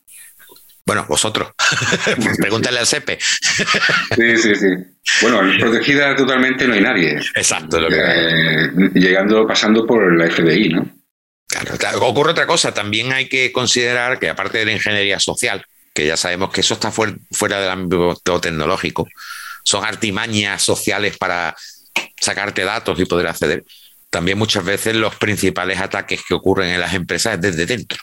Bueno, 0.90 1.06
vosotros. 1.08 1.52
Pregúntale 2.40 2.80
al 2.80 2.88
CEPE. 2.88 3.20
sí, 3.22 4.38
sí, 4.38 4.56
sí. 4.56 4.68
Bueno, 5.22 5.42
protegida 5.60 6.16
totalmente 6.16 6.68
no 6.68 6.74
hay 6.74 6.82
nadie. 6.82 7.20
Exacto. 7.36 7.80
Lo 7.80 7.90
que... 7.90 7.96
Eh, 8.00 8.72
llegando, 8.96 9.46
pasando 9.46 9.86
por 9.86 10.18
la 10.18 10.32
FBI, 10.32 10.70
¿no? 10.70 10.90
Claro, 11.78 12.08
ocurre 12.08 12.32
otra 12.32 12.48
cosa. 12.48 12.74
También 12.74 13.14
hay 13.14 13.30
que 13.30 13.52
considerar 13.52 14.18
que 14.18 14.30
aparte 14.30 14.58
de 14.58 14.66
la 14.66 14.72
ingeniería 14.72 15.20
social, 15.20 15.64
que 15.94 16.08
ya 16.08 16.18
sabemos 16.18 16.50
que 16.50 16.62
eso 16.62 16.74
está 16.74 16.92
fuera 16.92 17.62
del 17.62 17.70
ámbito 17.70 18.42
tecnológico, 18.42 19.08
son 19.64 19.86
artimañas 19.86 20.64
sociales 20.64 21.20
para 21.20 21.56
sacarte 22.20 22.64
datos 22.64 23.00
y 23.00 23.06
poder 23.06 23.28
acceder. 23.28 23.64
También 24.10 24.40
muchas 24.40 24.66
veces 24.66 24.96
los 24.96 25.16
principales 25.18 25.80
ataques 25.80 26.22
que 26.28 26.34
ocurren 26.34 26.70
en 26.70 26.80
las 26.80 26.96
empresas 26.96 27.36
es 27.36 27.42
desde 27.42 27.68
dentro. 27.68 28.00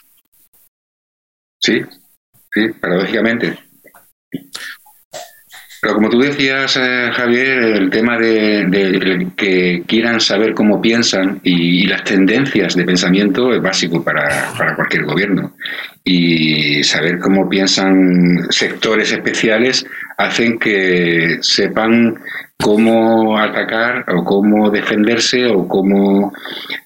Sí, 1.59 1.81
Sí, 2.53 2.67
paradójicamente. 2.79 3.57
Pero 5.81 5.93
como 5.93 6.09
tú 6.09 6.19
decías, 6.19 6.75
eh, 6.77 7.11
Javier, 7.13 7.59
el 7.59 7.89
tema 7.91 8.17
de, 8.17 9.27
que 9.35 9.83
quieran 9.85 10.19
saber 10.19 10.53
cómo 10.53 10.81
piensan 10.81 11.39
y, 11.43 11.85
las 11.85 12.03
tendencias 12.03 12.75
de 12.75 12.83
pensamiento 12.83 13.53
es 13.53 13.61
básico 13.61 14.03
para, 14.03 14.53
para, 14.57 14.75
cualquier 14.75 15.05
gobierno. 15.05 15.53
Y 16.03 16.83
saber 16.83 17.19
cómo 17.19 17.47
piensan 17.47 18.47
sectores 18.49 19.11
especiales 19.11 19.85
hacen 20.17 20.57
que 20.57 21.37
sepan 21.41 22.17
cómo 22.59 23.37
atacar 23.37 24.03
o 24.09 24.23
cómo 24.23 24.69
defenderse 24.69 25.45
o 25.45 25.67
cómo 25.67 26.33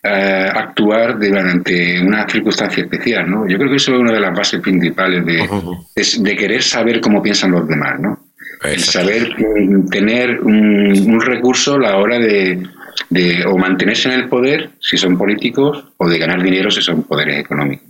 eh, 0.03 0.49
actuar 0.53 1.17
durante 1.17 2.01
una 2.01 2.27
circunstancia 2.29 2.83
especial, 2.83 3.29
¿no? 3.29 3.47
Yo 3.47 3.57
creo 3.57 3.69
que 3.69 3.77
eso 3.77 3.93
es 3.93 3.99
una 3.99 4.11
de 4.11 4.19
las 4.19 4.35
bases 4.35 4.59
principales 4.61 5.25
de, 5.25 5.47
de, 5.95 6.35
querer 6.35 6.61
saber 6.61 6.99
cómo 6.99 7.21
piensan 7.21 7.51
los 7.51 7.67
demás, 7.67 7.99
¿no? 7.99 8.19
El 8.63 8.83
saber 8.83 9.33
mm, 9.37 9.87
tener 9.89 10.41
un, 10.41 11.19
recurso 11.21 11.75
a 11.75 11.79
la 11.79 11.97
hora 11.97 12.19
de, 12.19 12.61
de, 13.09 13.45
o 13.45 13.57
mantenerse 13.57 14.09
en 14.09 14.19
el 14.19 14.29
poder 14.29 14.71
si 14.79 14.97
son 14.97 15.17
políticos 15.17 15.85
o 15.97 16.07
de 16.07 16.19
ganar 16.19 16.43
dinero 16.43 16.69
si 16.69 16.81
son 16.81 17.03
poderes 17.03 17.39
económicos. 17.39 17.87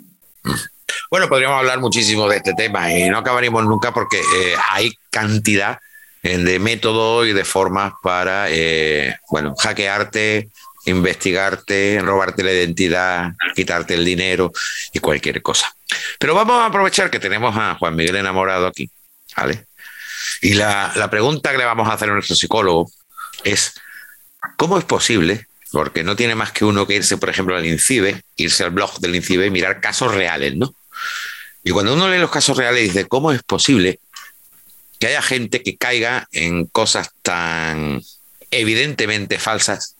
Bueno, 1.10 1.28
podríamos 1.28 1.60
hablar 1.60 1.80
muchísimo 1.80 2.30
de 2.30 2.38
este 2.38 2.54
tema 2.54 2.94
y 2.94 3.10
no 3.10 3.18
acabaríamos 3.18 3.66
nunca 3.66 3.92
porque 3.94 4.18
eh, 4.18 4.54
hay 4.70 4.94
cantidad 5.10 5.78
de 6.24 6.60
métodos 6.60 7.28
y 7.28 7.34
de 7.34 7.44
formas 7.46 7.94
para, 8.02 8.46
eh, 8.50 9.18
bueno, 9.30 9.56
hackearte, 9.58 10.50
investigarte, 10.86 12.00
robarte 12.02 12.44
la 12.44 12.52
identidad, 12.52 13.34
quitarte 13.56 13.96
el 13.96 14.06
dinero 14.06 14.52
y 14.94 15.00
cualquier 15.00 15.42
cosa. 15.42 15.74
Pero 16.20 16.36
vamos 16.36 16.56
a 16.56 16.68
aprovechar 16.68 17.10
que 17.10 17.20
tenemos 17.20 17.56
a 17.58 17.76
Juan 17.76 17.96
Miguel 17.96 18.18
enamorado 18.18 18.68
aquí, 18.68 18.90
¿vale? 19.36 19.66
Y 20.42 20.54
la, 20.54 20.92
la 20.96 21.10
pregunta 21.10 21.52
que 21.52 21.58
le 21.58 21.66
vamos 21.66 21.88
a 21.88 21.94
hacer 21.94 22.10
a 22.10 22.14
nuestro 22.14 22.36
psicólogo 22.36 22.92
es, 23.44 23.74
¿cómo 24.58 24.78
es 24.78 24.84
posible? 24.84 25.48
Porque 25.72 26.04
no 26.04 26.16
tiene 26.16 26.36
más 26.36 26.52
que 26.52 26.66
uno 26.66 26.86
que 26.86 26.96
irse, 26.96 27.18
por 27.18 27.30
ejemplo, 27.30 27.56
al 27.56 27.66
INCIBE, 27.66 28.24
irse 28.36 28.64
al 28.64 28.72
blog 28.72 29.00
del 29.00 29.16
INCIBE 29.16 29.48
y 29.48 29.52
mirar 29.52 29.82
casos 29.82 30.14
reales, 30.14 30.56
¿no? 30.56 30.74
Y 31.64 31.72
cuando 31.72 31.94
uno 31.94 32.10
lee 32.10 32.18
los 32.18 32.32
casos 32.32 32.58
reales 32.58 32.84
dice, 32.84 33.08
¿cómo 33.08 33.32
es 33.32 33.44
posible 33.44 34.00
que 35.02 35.08
haya 35.08 35.22
gente 35.24 35.64
que 35.64 35.78
caiga 35.78 36.28
en 36.32 36.68
cosas 36.68 37.10
tan 37.24 38.04
evidentemente 38.52 39.40
falsas 39.40 39.96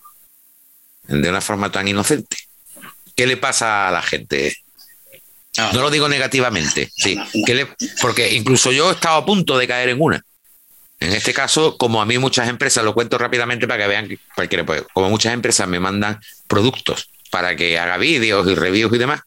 de 1.08 1.28
una 1.28 1.42
forma 1.42 1.72
tan 1.72 1.88
inocente. 1.88 2.38
¿Qué 3.16 3.26
le 3.26 3.36
pasa 3.36 3.88
a 3.88 3.92
la 3.92 4.04
gente? 4.04 4.56
No, 5.58 5.82
lo 5.82 5.90
digo 5.90 6.08
negativamente, 6.08 6.92
sí. 6.96 7.20
porque 8.00 8.34
incluso 8.34 8.72
yo 8.72 8.92
he 8.92 8.94
estado 8.94 9.18
a 9.18 9.26
punto 9.26 9.58
de 9.58 9.68
caer 9.68 9.90
en 9.90 9.98
una. 10.00 10.24
En 11.00 11.14
este 11.14 11.34
caso, 11.34 11.78
como 11.78 12.00
a 12.00 12.06
mí 12.06 12.20
muchas 12.20 12.48
empresas, 12.48 12.86
lo 12.86 12.94
cuento 12.94 13.18
rápidamente 13.18 13.68
para 13.68 13.82
que 13.82 13.90
vean 13.90 14.20
puede, 14.36 14.86
como 14.94 15.10
muchas 15.10 15.34
empresas 15.34 15.68
me 15.68 15.80
mandan 15.80 16.22
productos 16.48 17.10
para 17.32 17.56
que 17.56 17.80
haga 17.80 17.98
vídeos 17.98 18.46
y 18.48 18.56
reviews 18.56 18.94
y 18.94 18.98
demás, 18.98 19.22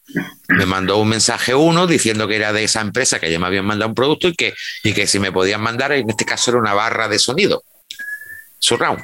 me 0.47 0.65
mandó 0.65 0.97
un 0.97 1.09
mensaje 1.09 1.55
uno 1.55 1.87
diciendo 1.87 2.27
que 2.27 2.35
era 2.35 2.53
de 2.53 2.63
esa 2.63 2.79
empresa 2.79 3.19
que 3.19 3.31
ya 3.31 3.39
me 3.39 3.47
habían 3.47 3.65
mandado 3.65 3.89
un 3.89 3.95
producto 3.95 4.27
y 4.27 4.35
que, 4.35 4.53
y 4.83 4.93
que 4.93 5.07
si 5.07 5.19
me 5.19 5.31
podían 5.31 5.59
mandar, 5.59 5.91
en 5.91 6.09
este 6.09 6.23
caso 6.23 6.51
era 6.51 6.59
una 6.59 6.73
barra 6.73 7.07
de 7.07 7.17
sonido, 7.17 7.63
surround, 8.59 9.03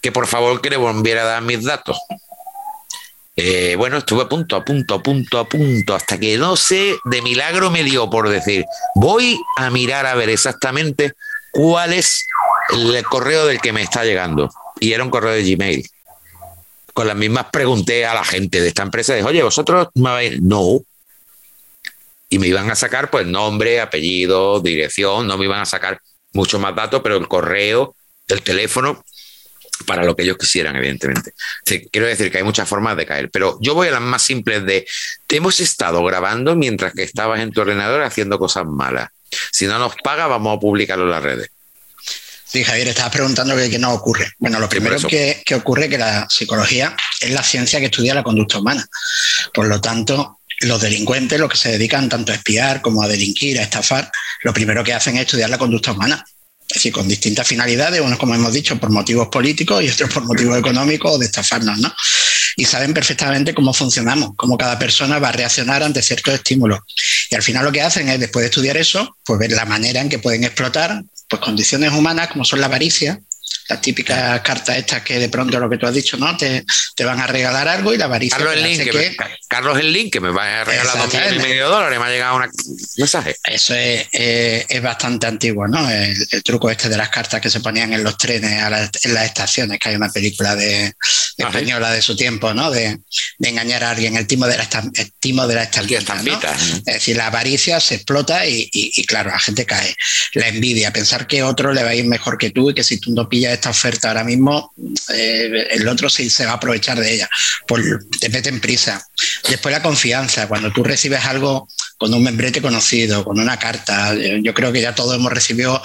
que 0.00 0.12
por 0.12 0.28
favor 0.28 0.60
que 0.60 0.70
le 0.70 0.76
volviera 0.76 1.22
a 1.22 1.26
dar 1.26 1.42
mis 1.42 1.64
datos. 1.64 1.98
Eh, 3.34 3.74
bueno, 3.76 3.96
estuve 3.96 4.22
a 4.22 4.28
punto, 4.28 4.56
a 4.56 4.64
punto, 4.64 4.94
a 4.94 5.02
punto, 5.02 5.38
a 5.38 5.48
punto, 5.48 5.94
hasta 5.94 6.18
que 6.18 6.38
no 6.38 6.54
sé, 6.56 6.96
de 7.04 7.22
milagro 7.22 7.70
me 7.70 7.82
dio 7.82 8.08
por 8.08 8.28
decir, 8.28 8.64
voy 8.94 9.40
a 9.56 9.68
mirar 9.70 10.06
a 10.06 10.14
ver 10.14 10.28
exactamente 10.28 11.14
cuál 11.50 11.92
es 11.92 12.24
el 12.70 13.02
correo 13.04 13.46
del 13.46 13.60
que 13.60 13.72
me 13.72 13.82
está 13.82 14.04
llegando. 14.04 14.48
Y 14.78 14.92
era 14.92 15.02
un 15.02 15.10
correo 15.10 15.32
de 15.32 15.42
Gmail 15.42 15.84
con 16.92 17.06
las 17.06 17.16
mismas 17.16 17.46
pregunté 17.52 18.04
a 18.04 18.14
la 18.14 18.24
gente 18.24 18.60
de 18.60 18.68
esta 18.68 18.82
empresa, 18.82 19.14
dije, 19.14 19.26
oye, 19.26 19.42
vosotros 19.42 19.88
me 19.94 20.10
vais, 20.10 20.40
no. 20.40 20.80
Y 22.28 22.38
me 22.38 22.48
iban 22.48 22.70
a 22.70 22.74
sacar 22.74 23.10
pues 23.10 23.26
nombre, 23.26 23.80
apellido, 23.80 24.60
dirección, 24.60 25.26
no 25.26 25.36
me 25.36 25.44
iban 25.44 25.60
a 25.60 25.66
sacar 25.66 26.00
mucho 26.32 26.58
más 26.58 26.74
datos, 26.74 27.00
pero 27.02 27.16
el 27.16 27.28
correo, 27.28 27.94
el 28.28 28.42
teléfono, 28.42 29.04
para 29.86 30.04
lo 30.04 30.16
que 30.16 30.22
ellos 30.22 30.38
quisieran, 30.38 30.76
evidentemente. 30.76 31.32
quiero 31.90 32.06
decir 32.06 32.30
que 32.30 32.38
hay 32.38 32.44
muchas 32.44 32.68
formas 32.68 32.96
de 32.96 33.06
caer, 33.06 33.30
pero 33.30 33.58
yo 33.60 33.74
voy 33.74 33.88
a 33.88 33.92
las 33.92 34.00
más 34.00 34.22
simples 34.22 34.64
de, 34.64 34.86
te 35.26 35.36
hemos 35.36 35.60
estado 35.60 36.02
grabando 36.04 36.56
mientras 36.56 36.92
que 36.92 37.02
estabas 37.02 37.40
en 37.40 37.52
tu 37.52 37.60
ordenador 37.60 38.02
haciendo 38.02 38.38
cosas 38.38 38.64
malas. 38.66 39.10
Si 39.50 39.66
no 39.66 39.78
nos 39.78 39.94
paga, 39.96 40.26
vamos 40.26 40.56
a 40.56 40.60
publicarlo 40.60 41.04
en 41.04 41.10
las 41.10 41.22
redes. 41.22 41.50
Sí, 42.52 42.64
Javier, 42.64 42.88
estabas 42.88 43.12
preguntando 43.12 43.56
qué, 43.56 43.78
no 43.78 43.94
ocurre. 43.94 44.30
Bueno, 44.38 44.60
lo 44.60 44.68
primero 44.68 44.98
que, 45.08 45.42
que 45.42 45.54
ocurre 45.54 45.84
es 45.84 45.90
que 45.90 45.96
la 45.96 46.26
psicología 46.28 46.94
es 47.18 47.30
la 47.30 47.42
ciencia 47.42 47.80
que 47.80 47.86
estudia 47.86 48.14
la 48.14 48.22
conducta 48.22 48.58
humana. 48.58 48.86
Por 49.54 49.68
lo 49.68 49.80
tanto, 49.80 50.40
los 50.60 50.82
delincuentes, 50.82 51.40
los 51.40 51.48
que 51.48 51.56
se 51.56 51.70
dedican 51.70 52.10
tanto 52.10 52.30
a 52.30 52.34
espiar 52.34 52.82
como 52.82 53.02
a 53.02 53.08
delinquir, 53.08 53.58
a 53.58 53.62
estafar, 53.62 54.12
lo 54.42 54.52
primero 54.52 54.84
que 54.84 54.92
hacen 54.92 55.16
es 55.16 55.22
estudiar 55.22 55.48
la 55.48 55.56
conducta 55.56 55.92
humana. 55.92 56.22
Es 56.68 56.74
decir, 56.74 56.92
con 56.92 57.08
distintas 57.08 57.48
finalidades, 57.48 58.02
unos, 58.02 58.18
como 58.18 58.34
hemos 58.34 58.52
dicho, 58.52 58.78
por 58.78 58.90
motivos 58.90 59.28
políticos 59.28 59.82
y 59.82 59.88
otros 59.88 60.10
por 60.10 60.24
motivos 60.24 60.58
económicos 60.58 61.12
o 61.14 61.18
de 61.18 61.26
estafarnos, 61.26 61.78
¿no? 61.78 61.94
Y 62.56 62.66
saben 62.66 62.92
perfectamente 62.92 63.54
cómo 63.54 63.72
funcionamos, 63.72 64.32
cómo 64.36 64.58
cada 64.58 64.78
persona 64.78 65.18
va 65.18 65.30
a 65.30 65.32
reaccionar 65.32 65.82
ante 65.82 66.02
ciertos 66.02 66.34
estímulos. 66.34 66.80
Y 67.30 67.34
al 67.34 67.42
final 67.42 67.64
lo 67.64 67.72
que 67.72 67.80
hacen 67.80 68.10
es, 68.10 68.20
después 68.20 68.42
de 68.42 68.48
estudiar 68.48 68.76
eso, 68.76 69.16
pues 69.24 69.38
ver 69.38 69.52
la 69.52 69.64
manera 69.64 70.02
en 70.02 70.10
que 70.10 70.18
pueden 70.18 70.44
explotar 70.44 71.02
pues 71.32 71.42
condiciones 71.42 71.94
humanas 71.94 72.28
como 72.28 72.44
son 72.44 72.60
la 72.60 72.66
avaricia, 72.66 73.22
las 73.68 73.80
típicas 73.80 74.40
cartas 74.40 74.76
estas 74.76 75.02
que 75.02 75.18
de 75.18 75.28
pronto 75.28 75.58
lo 75.58 75.68
que 75.68 75.78
tú 75.78 75.86
has 75.86 75.94
dicho, 75.94 76.16
¿no? 76.16 76.36
Te, 76.36 76.64
te 76.94 77.04
van 77.04 77.20
a 77.20 77.26
regalar 77.26 77.68
algo 77.68 77.94
y 77.94 77.98
la 77.98 78.06
avaricia. 78.06 78.36
Carlos 78.36 78.56
el, 78.56 78.62
link, 78.62 78.82
que, 78.82 78.92
me, 78.92 79.16
Carlos 79.48 79.78
el 79.78 79.92
link 79.92 80.12
que 80.12 80.20
me 80.20 80.30
va 80.30 80.60
a 80.60 80.64
regalar 80.64 80.98
dos 80.98 81.12
millones 81.12 81.36
y 81.36 81.38
medio 81.38 81.68
dólares, 81.68 81.98
me 81.98 82.04
ha 82.04 82.10
llegado 82.10 82.36
un 82.36 82.50
mensaje. 82.98 83.36
Eso 83.44 83.74
es, 83.74 84.08
es 84.12 84.82
bastante 84.82 85.26
antiguo, 85.26 85.66
¿no? 85.68 85.88
El, 85.90 86.42
truco 86.42 86.70
este 86.70 86.88
de 86.88 86.96
las 86.96 87.08
cartas 87.08 87.40
que 87.40 87.50
se 87.50 87.60
ponían 87.60 87.92
en 87.92 88.02
los 88.02 88.18
trenes, 88.18 88.52
en 89.04 89.14
las 89.14 89.24
estaciones, 89.24 89.78
que 89.78 89.90
hay 89.90 89.94
una 89.94 90.10
película 90.10 90.56
de 90.56 90.86
ah, 90.86 90.94
española 91.36 91.92
de 91.92 92.02
su 92.02 92.16
tiempo, 92.16 92.52
¿no? 92.52 92.70
De, 92.70 92.98
de, 93.38 93.48
engañar 93.48 93.84
a 93.84 93.90
alguien, 93.90 94.16
el 94.16 94.26
timo 94.26 94.46
de 94.46 94.58
la, 94.58 94.68
el 94.94 95.12
timo 95.20 95.46
de 95.46 95.54
la 95.54 95.62
estampita. 95.64 96.14
¿no? 96.14 96.76
Es 96.76 96.84
decir, 96.84 97.16
la 97.16 97.28
avaricia 97.28 97.80
se 97.80 97.96
explota 97.96 98.46
y, 98.46 98.68
y, 98.72 99.04
claro, 99.04 99.30
la 99.30 99.38
gente 99.38 99.64
cae. 99.64 99.94
La 100.34 100.48
envidia, 100.48 100.92
pensar 100.92 101.26
que 101.26 101.42
otro 101.42 101.72
le 101.72 101.82
va 101.82 101.90
a 101.90 101.94
ir 101.94 102.06
mejor 102.06 102.38
que 102.38 102.50
tú 102.50 102.70
y 102.70 102.74
que 102.74 102.84
si 102.84 102.98
tú 102.98 103.12
no 103.12 103.28
pilla 103.32 103.50
esta 103.50 103.70
oferta 103.70 104.08
ahora 104.08 104.24
mismo, 104.24 104.74
eh, 105.08 105.68
el 105.70 105.88
otro 105.88 106.10
sí 106.10 106.28
se 106.28 106.44
va 106.44 106.50
a 106.50 106.54
aprovechar 106.56 107.00
de 107.00 107.14
ella. 107.14 107.30
Pues 107.66 107.82
te 108.20 108.28
meten 108.28 108.60
prisa. 108.60 109.02
Después 109.48 109.72
la 109.72 109.82
confianza, 109.82 110.48
cuando 110.48 110.70
tú 110.70 110.84
recibes 110.84 111.24
algo 111.24 111.66
con 111.96 112.12
un 112.12 112.22
membrete 112.22 112.60
conocido, 112.60 113.24
con 113.24 113.40
una 113.40 113.58
carta, 113.58 114.14
yo 114.14 114.52
creo 114.52 114.70
que 114.70 114.82
ya 114.82 114.94
todos 114.94 115.16
hemos 115.16 115.32
recibido 115.32 115.80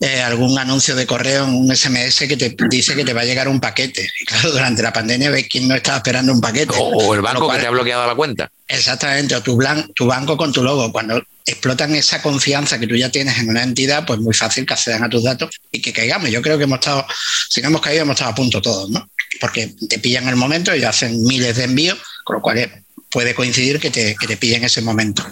eh, 0.00 0.20
algún 0.20 0.58
anuncio 0.58 0.96
de 0.96 1.06
correo 1.06 1.44
en 1.44 1.54
un 1.54 1.74
SMS 1.74 2.18
que 2.26 2.36
te 2.36 2.54
dice 2.68 2.96
que 2.96 3.04
te 3.04 3.12
va 3.12 3.22
a 3.22 3.24
llegar 3.24 3.48
un 3.48 3.60
paquete. 3.60 4.08
Y 4.20 4.24
claro, 4.24 4.50
durante 4.50 4.82
la 4.82 4.92
pandemia 4.92 5.30
ves 5.30 5.46
quién 5.48 5.68
no 5.68 5.74
estaba 5.74 5.98
esperando 5.98 6.32
un 6.32 6.40
paquete. 6.40 6.74
O, 6.76 7.14
el 7.14 7.22
banco 7.22 7.50
que 7.50 7.58
te 7.58 7.66
ha 7.66 7.70
bloqueado 7.70 8.06
la 8.06 8.14
cuenta. 8.14 8.50
Exactamente, 8.66 9.36
o 9.36 9.42
tu, 9.42 9.58
tu 9.94 10.06
banco 10.06 10.36
con 10.36 10.52
tu 10.52 10.62
logo. 10.62 10.90
Cuando 10.90 11.22
explotan 11.46 11.94
esa 11.94 12.20
confianza 12.20 12.78
que 12.78 12.86
tú 12.86 12.96
ya 12.96 13.10
tienes 13.10 13.38
en 13.38 13.48
una 13.48 13.62
entidad, 13.62 14.04
pues 14.04 14.18
muy 14.18 14.34
fácil 14.34 14.66
que 14.66 14.74
accedan 14.74 15.04
a 15.04 15.08
tus 15.08 15.22
datos 15.22 15.50
y 15.70 15.80
que 15.80 15.92
caigamos. 15.92 16.30
Yo 16.30 16.42
creo 16.42 16.58
que 16.58 16.64
hemos 16.64 16.80
estado, 16.80 17.06
si 17.48 17.62
no 17.62 17.68
hemos 17.68 17.80
caído, 17.80 18.02
hemos 18.02 18.14
estado 18.14 18.32
a 18.32 18.34
punto 18.34 18.60
todos, 18.60 18.90
¿no? 18.90 19.08
Porque 19.40 19.74
te 19.88 19.98
pillan 20.00 20.28
el 20.28 20.36
momento 20.36 20.74
y 20.74 20.82
hacen 20.84 21.22
miles 21.22 21.56
de 21.56 21.64
envíos, 21.64 21.98
con 22.24 22.36
lo 22.36 22.42
cual 22.42 22.84
puede 23.10 23.34
coincidir 23.34 23.78
que 23.78 23.90
te, 23.90 24.16
que 24.16 24.26
te 24.26 24.36
pillen 24.36 24.64
ese 24.64 24.80
momento. 24.80 25.24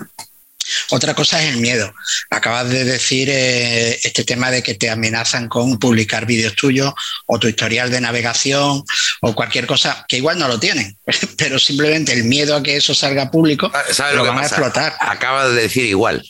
Otra 0.90 1.14
cosa 1.14 1.42
es 1.42 1.50
el 1.50 1.58
miedo. 1.58 1.92
Acabas 2.30 2.68
de 2.70 2.84
decir 2.84 3.28
eh, 3.30 3.98
este 4.02 4.24
tema 4.24 4.50
de 4.50 4.62
que 4.62 4.74
te 4.74 4.90
amenazan 4.90 5.48
con 5.48 5.78
publicar 5.78 6.26
vídeos 6.26 6.54
tuyos 6.54 6.92
o 7.26 7.38
tu 7.38 7.48
historial 7.48 7.90
de 7.90 8.00
navegación 8.00 8.84
o 9.20 9.34
cualquier 9.34 9.66
cosa 9.66 10.04
que 10.08 10.18
igual 10.18 10.38
no 10.38 10.48
lo 10.48 10.58
tienen, 10.58 10.96
pero 11.36 11.58
simplemente 11.58 12.12
el 12.12 12.24
miedo 12.24 12.56
a 12.56 12.62
que 12.62 12.76
eso 12.76 12.94
salga 12.94 13.30
público 13.30 13.70
ah, 13.72 14.12
lo, 14.12 14.24
van 14.24 14.38
a 14.38 14.46
explotar. 14.46 14.96
Acabas 15.00 15.54
de 15.54 15.62
decir 15.62 15.86
igual. 15.86 16.22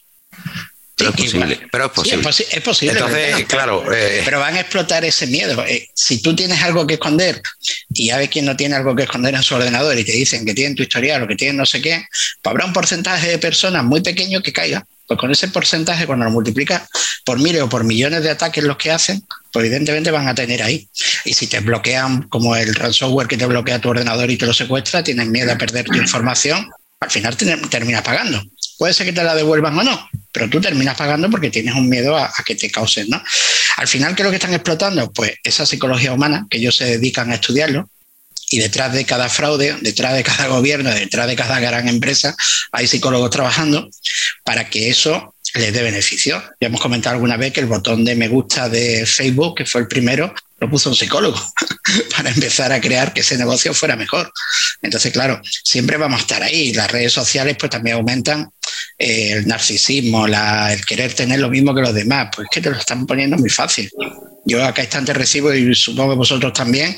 Pero 0.97 1.11
es 1.11 1.17
posible. 1.17 1.61
Pero 1.71 1.87
es 1.87 1.91
posible. 1.93 2.31
es, 2.31 2.61
posible. 2.63 2.93
Entonces, 2.99 3.47
claro. 3.47 3.85
Eh, 3.93 4.23
pero 4.25 4.41
van 4.41 4.57
a 4.57 4.61
explotar 4.61 5.05
ese 5.05 5.27
miedo. 5.27 5.65
Eh, 5.67 5.89
si 5.95 6.21
tú 6.21 6.37
tienes 6.37 6.63
algo 6.63 6.87
que 6.87 6.95
esconder 6.95 7.41
y 7.95 8.07
ya 8.07 8.19
ves 8.19 8.29
quién 8.29 8.45
no 8.45 8.57
tiene 8.57 8.77
algo 8.77 8.95
que 8.95 9.05
esconder 9.05 9.35
en 9.35 9.43
su 9.43 9.55
ordenador 9.55 9.99
y 9.99 10.05
te 10.05 10.13
dicen 10.13 10.45
que 10.45 10.55
tienen 10.55 10.77
tu 10.77 10.83
historial 10.83 11.23
o 11.23 11.27
que 11.27 11.37
tienen 11.37 11.57
no 11.57 11.67
sé 11.67 11.81
qué, 11.81 12.05
pues 12.43 12.51
habrá 12.51 12.67
un 12.67 12.73
porcentaje 12.73 13.29
de 13.29 13.39
personas 13.39 13.85
muy 13.85 14.01
pequeño 14.01 14.43
que 14.43 14.53
caiga. 14.53 14.87
Pues 15.07 15.19
con 15.19 15.31
ese 15.31 15.49
porcentaje, 15.49 16.07
cuando 16.07 16.25
lo 16.25 16.31
multiplicas 16.31 16.89
por 17.25 17.39
miles 17.39 17.63
o 17.63 17.69
por 17.69 17.85
millones 17.85 18.23
de 18.23 18.31
ataques 18.31 18.63
los 18.63 18.77
que 18.77 18.91
hacen, 18.91 19.23
pues 19.53 19.67
evidentemente 19.67 20.11
van 20.11 20.29
a 20.29 20.35
tener 20.35 20.63
ahí. 20.63 20.89
Y 21.25 21.35
si 21.35 21.47
te 21.47 21.61
bloquean, 21.61 22.23
como 22.29 22.55
el 22.57 22.75
ransomware 22.75 23.29
que 23.29 23.37
te 23.37 23.47
bloquea 23.47 23.81
tu 23.81 23.91
ordenador 23.91 24.31
y 24.31 24.37
te 24.37 24.47
lo 24.47 24.55
secuestra, 24.55 25.03
tienes 25.03 25.27
miedo 25.27 25.53
a 25.53 25.59
perder 25.59 25.85
tu 25.87 25.97
información, 25.97 26.71
al 27.03 27.11
final 27.11 27.37
terminas 27.37 28.03
pagando. 28.03 28.43
Puede 28.79 28.95
ser 28.95 29.07
que 29.07 29.13
te 29.13 29.23
la 29.23 29.35
devuelvan 29.35 29.79
o 29.79 29.83
no, 29.83 30.09
pero 30.33 30.49
tú 30.49 30.61
terminas 30.61 30.97
pagando 30.97 31.31
porque 31.31 31.51
tienes 31.51 31.75
un 31.75 31.89
miedo 31.89 32.17
a, 32.17 32.33
que 32.45 32.55
te 32.55 32.71
causen, 32.71 33.09
¿no? 33.11 33.23
Al 33.77 33.89
final, 33.89 34.15
¿qué 34.15 34.23
es 34.23 34.25
lo 34.25 34.31
que 34.31 34.37
están 34.37 34.55
explotando? 34.55 35.13
Pues 35.13 35.35
esa 35.45 35.67
psicología 35.67 36.13
humana, 36.13 36.47
que 36.51 36.59
ellos 36.59 36.77
se 36.77 36.85
dedican 36.85 37.31
a 37.31 37.35
estudiarlo, 37.35 37.89
y 38.51 38.59
detrás 38.59 38.93
de 38.93 39.05
cada 39.07 39.29
fraude, 39.29 39.77
detrás 39.81 40.15
de 40.15 40.23
cada 40.23 40.47
gobierno, 40.49 40.91
detrás 40.91 41.27
de 41.27 41.37
cada 41.37 41.59
gran 41.59 41.89
empresa, 41.89 42.37
hay 42.71 42.87
psicólogos 42.87 43.31
trabajando 43.31 43.89
para 44.45 44.69
que 44.69 44.91
eso 44.91 45.35
les 45.55 45.73
dé 45.73 45.83
beneficio. 45.83 46.43
Ya 46.61 46.69
hemos 46.69 46.81
comentado 46.81 47.15
alguna 47.15 47.37
vez 47.37 47.53
que 47.53 47.61
el 47.61 47.67
botón 47.67 48.05
de 48.05 48.15
me 48.15 48.29
gusta 48.29 48.69
de 48.69 49.07
Facebook, 49.07 49.57
que 49.57 49.67
fue 49.67 49.81
el 49.81 49.89
primero, 49.89 50.35
lo 50.63 50.71
puso 50.71 50.91
un 50.91 50.95
psicólogo 50.95 51.37
para 52.17 52.31
empezar 52.31 52.71
a 52.73 52.81
crear 52.81 53.13
que 53.13 53.21
ese 53.21 53.37
negocio 53.37 53.75
fuera 53.75 53.97
mejor. 53.97 54.33
Entonces, 54.81 55.13
claro, 55.13 55.41
siempre 55.65 55.97
vamos 55.97 56.21
a 56.21 56.23
estar 56.23 56.43
ahí. 56.43 56.73
Las 56.73 56.91
redes 56.91 57.13
sociales 57.13 57.57
pues 57.59 57.71
también 57.71 57.97
aumentan 57.97 58.49
eh, 58.97 59.33
el 59.33 59.49
narcisismo, 59.49 60.27
el 60.27 60.87
querer 60.87 61.15
tener 61.15 61.41
lo 61.41 61.51
mismo 61.51 61.75
que 61.75 61.81
los 61.81 61.93
demás. 61.93 62.29
Pues 62.35 62.47
es 62.47 62.55
que 62.55 62.61
te 62.61 62.71
lo 62.71 62.77
están 62.77 63.07
poniendo 63.07 63.37
muy 63.37 63.51
fácil. 63.51 63.91
Yo 64.45 64.65
acá 64.65 64.83
instante 64.83 65.13
recibo 65.13 65.53
y 65.53 65.75
supongo 65.75 66.11
que 66.13 66.19
vosotros 66.19 66.53
también. 66.53 66.97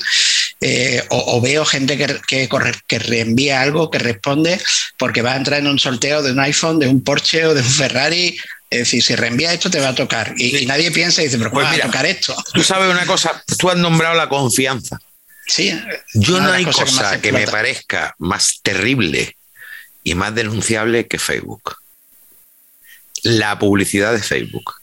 Eh, 0.61 1.03
o, 1.09 1.41
veo 1.41 1.65
gente 1.65 1.97
que, 1.97 2.19
que, 2.27 2.49
que, 2.87 2.99
reenvía 2.99 3.61
algo, 3.61 3.91
que 3.91 3.99
responde 3.99 4.59
porque 4.97 5.21
va 5.21 5.33
a 5.33 5.37
entrar 5.37 5.59
en 5.59 5.67
un 5.67 5.77
sorteo 5.77 6.23
de 6.23 6.31
un 6.31 6.39
iPhone, 6.39 6.79
de 6.79 6.87
un 6.87 7.03
Porsche 7.03 7.45
o 7.45 7.53
de 7.53 7.61
un 7.61 7.67
Ferrari 7.67 8.37
es 8.69 8.79
decir, 8.79 9.03
si 9.03 9.15
reenvía 9.15 9.53
esto 9.53 9.69
te 9.69 9.79
va 9.79 9.89
a 9.89 9.95
tocar. 9.95 10.33
Y, 10.37 10.65
nadie 10.65 10.91
piensa 10.91 11.21
y 11.21 11.25
dice, 11.25 11.37
pero 11.37 11.49
¿cómo 11.49 11.61
pues 11.61 11.79
va 11.79 11.83
a 11.83 11.87
tocar 11.87 12.05
esto? 12.05 12.35
Tú 12.53 12.63
sabes 12.63 12.91
una 12.91 13.05
cosa, 13.05 13.43
tú 13.57 13.69
has 13.69 13.77
nombrado 13.77 14.15
la 14.15 14.27
confianza. 14.27 14.99
Sí. 15.47 15.79
Yo 16.13 16.39
no 16.41 16.51
hay 16.51 16.65
cosa 16.65 17.21
que, 17.21 17.31
me 17.31 17.47
parezca 17.47 18.15
más 18.17 18.59
terrible 18.63 19.37
y 20.03 20.15
más 20.15 20.33
denunciable 20.33 21.07
que 21.07 21.19
Facebook. 21.19 21.77
La 23.21 23.57
publicidad 23.59 24.11
de 24.13 24.21
Facebook. 24.21 24.75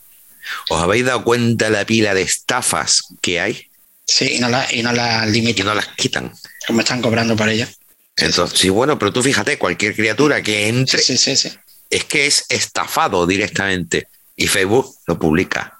¿Os 0.68 0.80
habéis 0.80 1.04
dado 1.04 1.24
cuenta 1.24 1.66
de 1.66 1.70
la 1.72 1.84
pila 1.84 2.14
de 2.14 2.22
estafas 2.22 3.02
que 3.20 3.40
hay? 3.40 3.68
Sí, 4.12 4.34
y 4.34 4.40
no 4.40 4.50
las 4.50 4.70
y 4.70 4.82
no 4.82 4.92
la 4.92 5.24
limitan. 5.24 5.64
Y 5.64 5.66
no 5.66 5.74
las 5.74 5.88
quitan. 5.88 6.30
Como 6.66 6.80
están 6.80 7.00
cobrando 7.00 7.34
para 7.34 7.52
ella. 7.52 7.66
Entonces, 8.14 8.58
sí, 8.58 8.68
bueno, 8.68 8.98
pero 8.98 9.10
tú 9.10 9.22
fíjate, 9.22 9.56
cualquier 9.56 9.94
criatura 9.96 10.42
que 10.42 10.68
entre 10.68 11.00
sí, 11.00 11.16
sí, 11.16 11.34
sí, 11.34 11.50
es 11.88 12.04
que 12.04 12.26
es 12.26 12.44
estafado 12.50 13.26
directamente 13.26 14.08
y 14.36 14.48
Facebook 14.48 14.94
lo 15.06 15.18
publica 15.18 15.78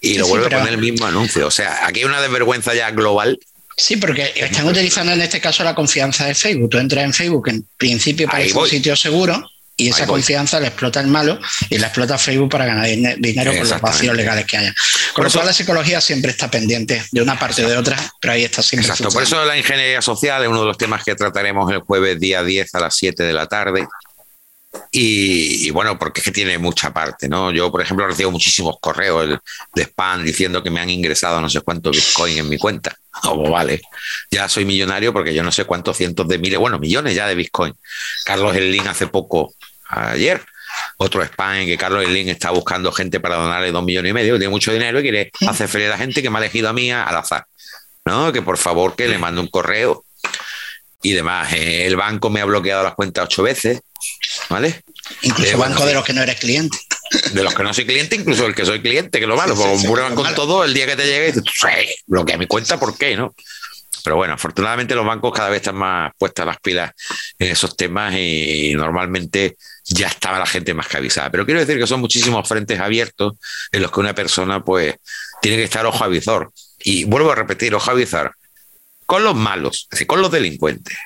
y 0.00 0.18
lo 0.18 0.26
vuelve 0.26 0.46
a 0.46 0.58
poner 0.58 0.74
el 0.74 0.80
mismo 0.80 1.06
anuncio. 1.06 1.46
O 1.46 1.50
sea, 1.52 1.86
aquí 1.86 2.00
hay 2.00 2.06
una 2.06 2.20
desvergüenza 2.20 2.74
ya 2.74 2.90
global. 2.90 3.38
Sí, 3.76 3.98
porque 3.98 4.32
están 4.34 4.66
utilizando 4.66 5.12
en 5.12 5.20
este 5.20 5.40
caso 5.40 5.62
la 5.62 5.76
confianza 5.76 6.26
de 6.26 6.34
Facebook. 6.34 6.70
Tú 6.70 6.78
entras 6.78 7.04
en 7.04 7.14
Facebook, 7.14 7.50
en 7.50 7.64
principio 7.76 8.26
parece 8.26 8.58
un 8.58 8.66
sitio 8.66 8.96
seguro, 8.96 9.48
y 9.80 9.88
esa 9.88 10.06
confianza 10.06 10.60
la 10.60 10.68
explota 10.68 11.00
el 11.00 11.06
malo 11.06 11.40
y 11.70 11.78
la 11.78 11.86
explota 11.86 12.18
Facebook 12.18 12.50
para 12.50 12.66
ganar 12.66 12.86
dinero 13.18 13.52
con 13.52 13.68
los 13.68 13.80
vacíos 13.80 14.14
legales 14.14 14.44
que 14.44 14.58
haya. 14.58 14.74
Con 15.14 15.24
lo 15.24 15.30
cual 15.30 15.46
la 15.46 15.52
psicología 15.54 16.00
siempre 16.02 16.30
está 16.32 16.50
pendiente 16.50 17.02
de 17.10 17.22
una 17.22 17.38
parte 17.38 17.64
o 17.64 17.68
de 17.68 17.76
otra, 17.78 17.96
pero 18.20 18.34
ahí 18.34 18.44
está 18.44 18.62
siempre. 18.62 18.90
Exacto, 18.90 19.10
por 19.10 19.22
eso 19.22 19.42
la 19.44 19.56
ingeniería 19.56 20.02
social 20.02 20.42
es 20.42 20.48
uno 20.48 20.60
de 20.60 20.66
los 20.66 20.76
temas 20.76 21.02
que 21.02 21.14
trataremos 21.14 21.72
el 21.72 21.78
jueves 21.80 22.20
día 22.20 22.42
10 22.42 22.74
a 22.74 22.80
las 22.80 22.96
7 22.96 23.22
de 23.22 23.32
la 23.32 23.46
tarde. 23.46 23.86
Y, 24.92 25.70
bueno, 25.70 25.98
porque 25.98 26.20
es 26.20 26.24
que 26.24 26.30
tiene 26.30 26.58
mucha 26.58 26.92
parte, 26.92 27.28
¿no? 27.28 27.50
Yo, 27.50 27.70
por 27.72 27.80
ejemplo, 27.80 28.06
recibo 28.06 28.30
muchísimos 28.30 28.76
correos 28.80 29.40
de 29.74 29.82
spam 29.82 30.22
diciendo 30.22 30.62
que 30.62 30.70
me 30.70 30.80
han 30.80 30.90
ingresado 30.90 31.40
no 31.40 31.50
sé 31.50 31.60
cuántos 31.60 31.96
bitcoin 31.96 32.38
en 32.38 32.48
mi 32.48 32.58
cuenta. 32.58 32.96
Oh, 33.24 33.50
vale, 33.50 33.82
ya 34.30 34.48
soy 34.48 34.64
millonario 34.64 35.12
porque 35.12 35.34
yo 35.34 35.42
no 35.42 35.50
sé 35.50 35.64
cuántos 35.64 35.96
cientos 35.96 36.26
de 36.28 36.38
miles, 36.38 36.58
bueno, 36.58 36.78
millones 36.78 37.14
ya 37.14 37.26
de 37.26 37.34
bitcoin. 37.34 37.74
Carlos 38.24 38.54
Elín 38.56 38.86
hace 38.86 39.08
poco, 39.08 39.52
ayer, 39.90 40.42
otro 40.96 41.22
spam 41.22 41.56
en 41.56 41.66
que 41.66 41.76
Carlos 41.76 42.04
Elín 42.04 42.28
está 42.28 42.50
buscando 42.50 42.92
gente 42.92 43.20
para 43.20 43.36
donarle 43.36 43.72
dos 43.72 43.84
millones 43.84 44.10
y 44.10 44.12
medio, 44.12 44.38
tiene 44.38 44.50
mucho 44.50 44.72
dinero 44.72 45.00
y 45.00 45.02
quiere 45.02 45.30
hacer 45.48 45.68
feliz 45.68 45.88
a 45.88 45.90
la 45.90 45.98
gente 45.98 46.22
que 46.22 46.30
me 46.30 46.38
ha 46.38 46.40
elegido 46.40 46.68
a 46.68 46.72
mí 46.72 46.90
al 46.90 47.16
azar, 47.16 47.44
¿no? 48.04 48.32
Que 48.32 48.42
por 48.42 48.58
favor 48.58 48.94
que 48.96 49.08
le 49.08 49.18
mande 49.18 49.40
un 49.40 49.48
correo 49.48 50.04
y 51.02 51.12
demás. 51.12 51.52
Eh, 51.52 51.86
el 51.86 51.96
banco 51.96 52.30
me 52.30 52.40
ha 52.40 52.44
bloqueado 52.44 52.82
las 52.82 52.94
cuentas 52.94 53.24
ocho 53.24 53.42
veces, 53.42 53.80
¿vale? 54.48 54.82
Incluso 55.22 55.50
el 55.50 55.56
eh, 55.56 55.58
banco 55.58 55.86
de 55.86 55.94
los 55.94 56.04
que 56.04 56.12
no 56.12 56.22
eres 56.22 56.38
cliente. 56.38 56.78
De 57.32 57.42
los 57.42 57.54
que 57.54 57.64
no 57.64 57.74
soy 57.74 57.86
cliente, 57.86 58.14
incluso 58.14 58.46
el 58.46 58.54
que 58.54 58.64
soy 58.64 58.80
cliente, 58.80 59.18
que 59.18 59.26
lo 59.26 59.36
malo, 59.36 59.56
sí, 59.56 59.86
prueban 59.86 60.14
con 60.14 60.32
todo, 60.34 60.64
el 60.64 60.72
día 60.72 60.86
que 60.86 60.94
te 60.94 61.06
llegue, 61.06 61.28
y 61.30 61.32
dices, 61.32 61.44
bloquea 62.06 62.38
mi 62.38 62.46
cuenta, 62.46 62.78
¿por 62.78 62.96
qué? 62.96 63.16
¿no? 63.16 63.34
Pero 64.04 64.16
bueno, 64.16 64.34
afortunadamente 64.34 64.94
los 64.94 65.04
bancos 65.04 65.32
cada 65.32 65.48
vez 65.48 65.58
están 65.58 65.76
más 65.76 66.12
puestas 66.18 66.46
las 66.46 66.58
pilas 66.60 66.92
en 67.38 67.50
esos 67.50 67.76
temas 67.76 68.14
y, 68.16 68.72
normalmente 68.74 69.56
ya 69.90 70.08
estaba 70.08 70.38
la 70.38 70.46
gente 70.46 70.72
más 70.72 70.88
que 70.88 70.96
avisada. 70.96 71.30
Pero 71.30 71.44
quiero 71.44 71.60
decir 71.60 71.78
que 71.78 71.86
son 71.86 72.00
muchísimos 72.00 72.48
frentes 72.48 72.80
abiertos 72.80 73.34
en 73.72 73.82
los 73.82 73.90
que 73.90 74.00
una 74.00 74.14
persona 74.14 74.64
pues 74.64 74.96
tiene 75.42 75.58
que 75.58 75.64
estar 75.64 75.84
ojo 75.84 76.04
a 76.04 76.08
visor. 76.08 76.52
Y 76.78 77.04
vuelvo 77.04 77.32
a 77.32 77.34
repetir, 77.34 77.74
ojo 77.74 77.90
a 77.90 77.94
visor 77.94 78.34
con 79.10 79.24
los 79.24 79.34
malos, 79.34 79.82
es 79.82 79.88
decir, 79.90 80.06
con 80.06 80.22
los 80.22 80.30
delincuentes, 80.30 80.96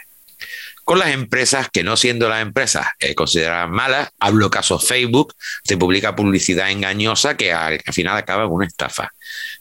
con 0.85 0.99
las 0.99 1.09
empresas 1.09 1.71
que 1.73 1.83
no 1.83 1.97
siendo 1.97 2.29
las 2.29 2.43
empresas 2.43 2.87
eh, 2.99 3.15
consideradas 3.15 3.71
malas, 3.71 4.11
hablo 4.21 4.51
caso 4.51 4.79
Facebook, 4.79 5.35
se 5.65 5.79
publica 5.79 6.15
publicidad 6.15 6.71
engañosa 6.71 7.35
que 7.39 7.55
al, 7.55 7.81
final 7.95 8.19
acaba 8.19 8.45
en 8.45 8.51
una 8.51 8.67
estafa, 8.67 9.11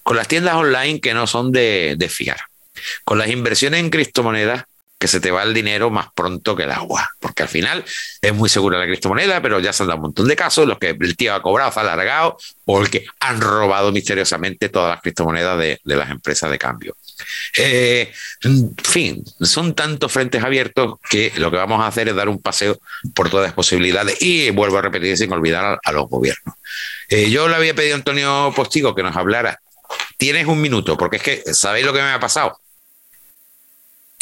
con 0.03 0.17
las 0.17 0.27
tiendas 0.27 0.55
online 0.55 0.99
que 0.99 1.13
no 1.13 1.25
son 1.25 1.53
de, 1.53 1.95
de 1.97 2.09
fiar, 2.09 2.41
con 3.05 3.17
las 3.17 3.29
inversiones 3.29 3.79
en 3.79 3.89
criptomonedas 3.89 4.65
que 5.03 5.09
se 5.09 5.19
te 5.19 5.31
va 5.31 5.43
el 5.43 5.53
dinero 5.53 5.89
más 5.89 6.07
pronto 6.15 6.55
que 6.55 6.63
el 6.63 6.71
agua, 6.71 7.09
porque 7.19 7.43
al 7.43 7.49
final 7.49 7.83
es 8.21 8.33
muy 8.33 8.47
segura 8.47 8.79
la 8.79 8.85
criptomoneda, 8.85 9.41
pero 9.41 9.59
ya 9.59 9.73
se 9.73 9.83
han 9.83 9.87
dado 9.87 9.97
un 9.97 10.03
montón 10.03 10.29
de 10.29 10.35
casos, 10.37 10.65
los 10.65 10.79
que 10.79 10.95
el 10.97 11.17
tío 11.17 11.35
ha 11.35 11.41
cobrado, 11.41 11.73
se 11.73 11.81
ha 11.81 11.83
alargado, 11.83 12.37
o 12.63 12.81
el 12.81 12.89
que 12.89 13.05
han 13.19 13.41
robado 13.41 13.91
misteriosamente 13.91 14.69
todas 14.69 14.91
las 14.91 15.01
criptomonedas 15.01 15.59
de, 15.59 15.81
de 15.83 15.95
las 15.97 16.09
empresas 16.09 16.49
de 16.49 16.57
cambio. 16.57 16.95
Eh, 17.57 18.13
en 18.43 18.73
fin, 18.81 19.25
son 19.41 19.75
tantos 19.75 20.09
frentes 20.09 20.41
abiertos 20.41 20.93
que 21.09 21.33
lo 21.35 21.51
que 21.51 21.57
vamos 21.57 21.81
a 21.81 21.87
hacer 21.87 22.07
es 22.07 22.15
dar 22.15 22.29
un 22.29 22.41
paseo 22.41 22.79
por 23.13 23.29
todas 23.29 23.47
las 23.47 23.53
posibilidades 23.53 24.21
y 24.21 24.51
vuelvo 24.51 24.77
a 24.77 24.83
repetir 24.83 25.17
sin 25.17 25.33
olvidar 25.33 25.81
a, 25.83 25.91
los 25.91 26.07
gobiernos. 26.07 26.55
Eh, 27.09 27.29
yo 27.29 27.49
le 27.49 27.55
había 27.55 27.75
pedido 27.75 27.95
a 27.95 27.97
Antonio 27.97 28.53
Postigo 28.55 28.95
que 28.95 29.03
nos 29.03 29.17
hablara. 29.17 29.59
Tienes 30.15 30.47
un 30.47 30.61
minuto, 30.61 30.95
porque 30.95 31.17
es 31.17 31.23
que 31.23 31.53
sabéis 31.53 31.85
lo 31.85 31.91
que 31.91 32.01
me 32.01 32.09
ha 32.09 32.21
pasado. 32.21 32.57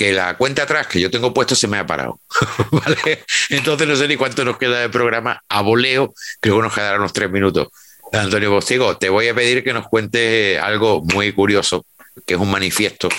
Que 0.02 0.14
la 0.14 0.36
cuenta 0.36 0.64
atrás 0.64 0.88
que 0.88 1.00
yo 1.00 1.12
tengo 1.12 1.32
puesto 1.32 1.54
se 1.54 1.68
me 1.68 1.78
ha 1.78 1.86
parado. 1.86 2.20
¿Vale? 2.72 3.24
Entonces 3.50 3.88
no 3.88 3.96
sé 3.96 4.08
ni 4.08 4.16
cuánto 4.16 4.44
nos 4.44 4.58
queda 4.58 4.80
de 4.80 4.90
programa. 4.90 5.44
A 5.48 5.62
voleo, 5.62 6.14
creo 6.40 6.56
que 6.56 6.62
nos 6.64 6.74
quedarán 6.74 7.02
unos 7.02 7.14
tres 7.14 7.30
minutos. 7.30 7.68
Antonio 8.12 8.50
Postigo, 8.50 8.98
te 8.98 9.10
voy 9.10 9.28
a 9.28 9.36
pedir 9.36 9.64
que 9.64 9.74
nos 9.74 9.88
cuentes 9.88 10.60
algo 10.60 11.04
muy 11.14 11.32
curioso 11.34 11.86
que 12.26 12.34
es 12.34 12.40
un 12.40 12.52
manifiesto, 12.52 13.10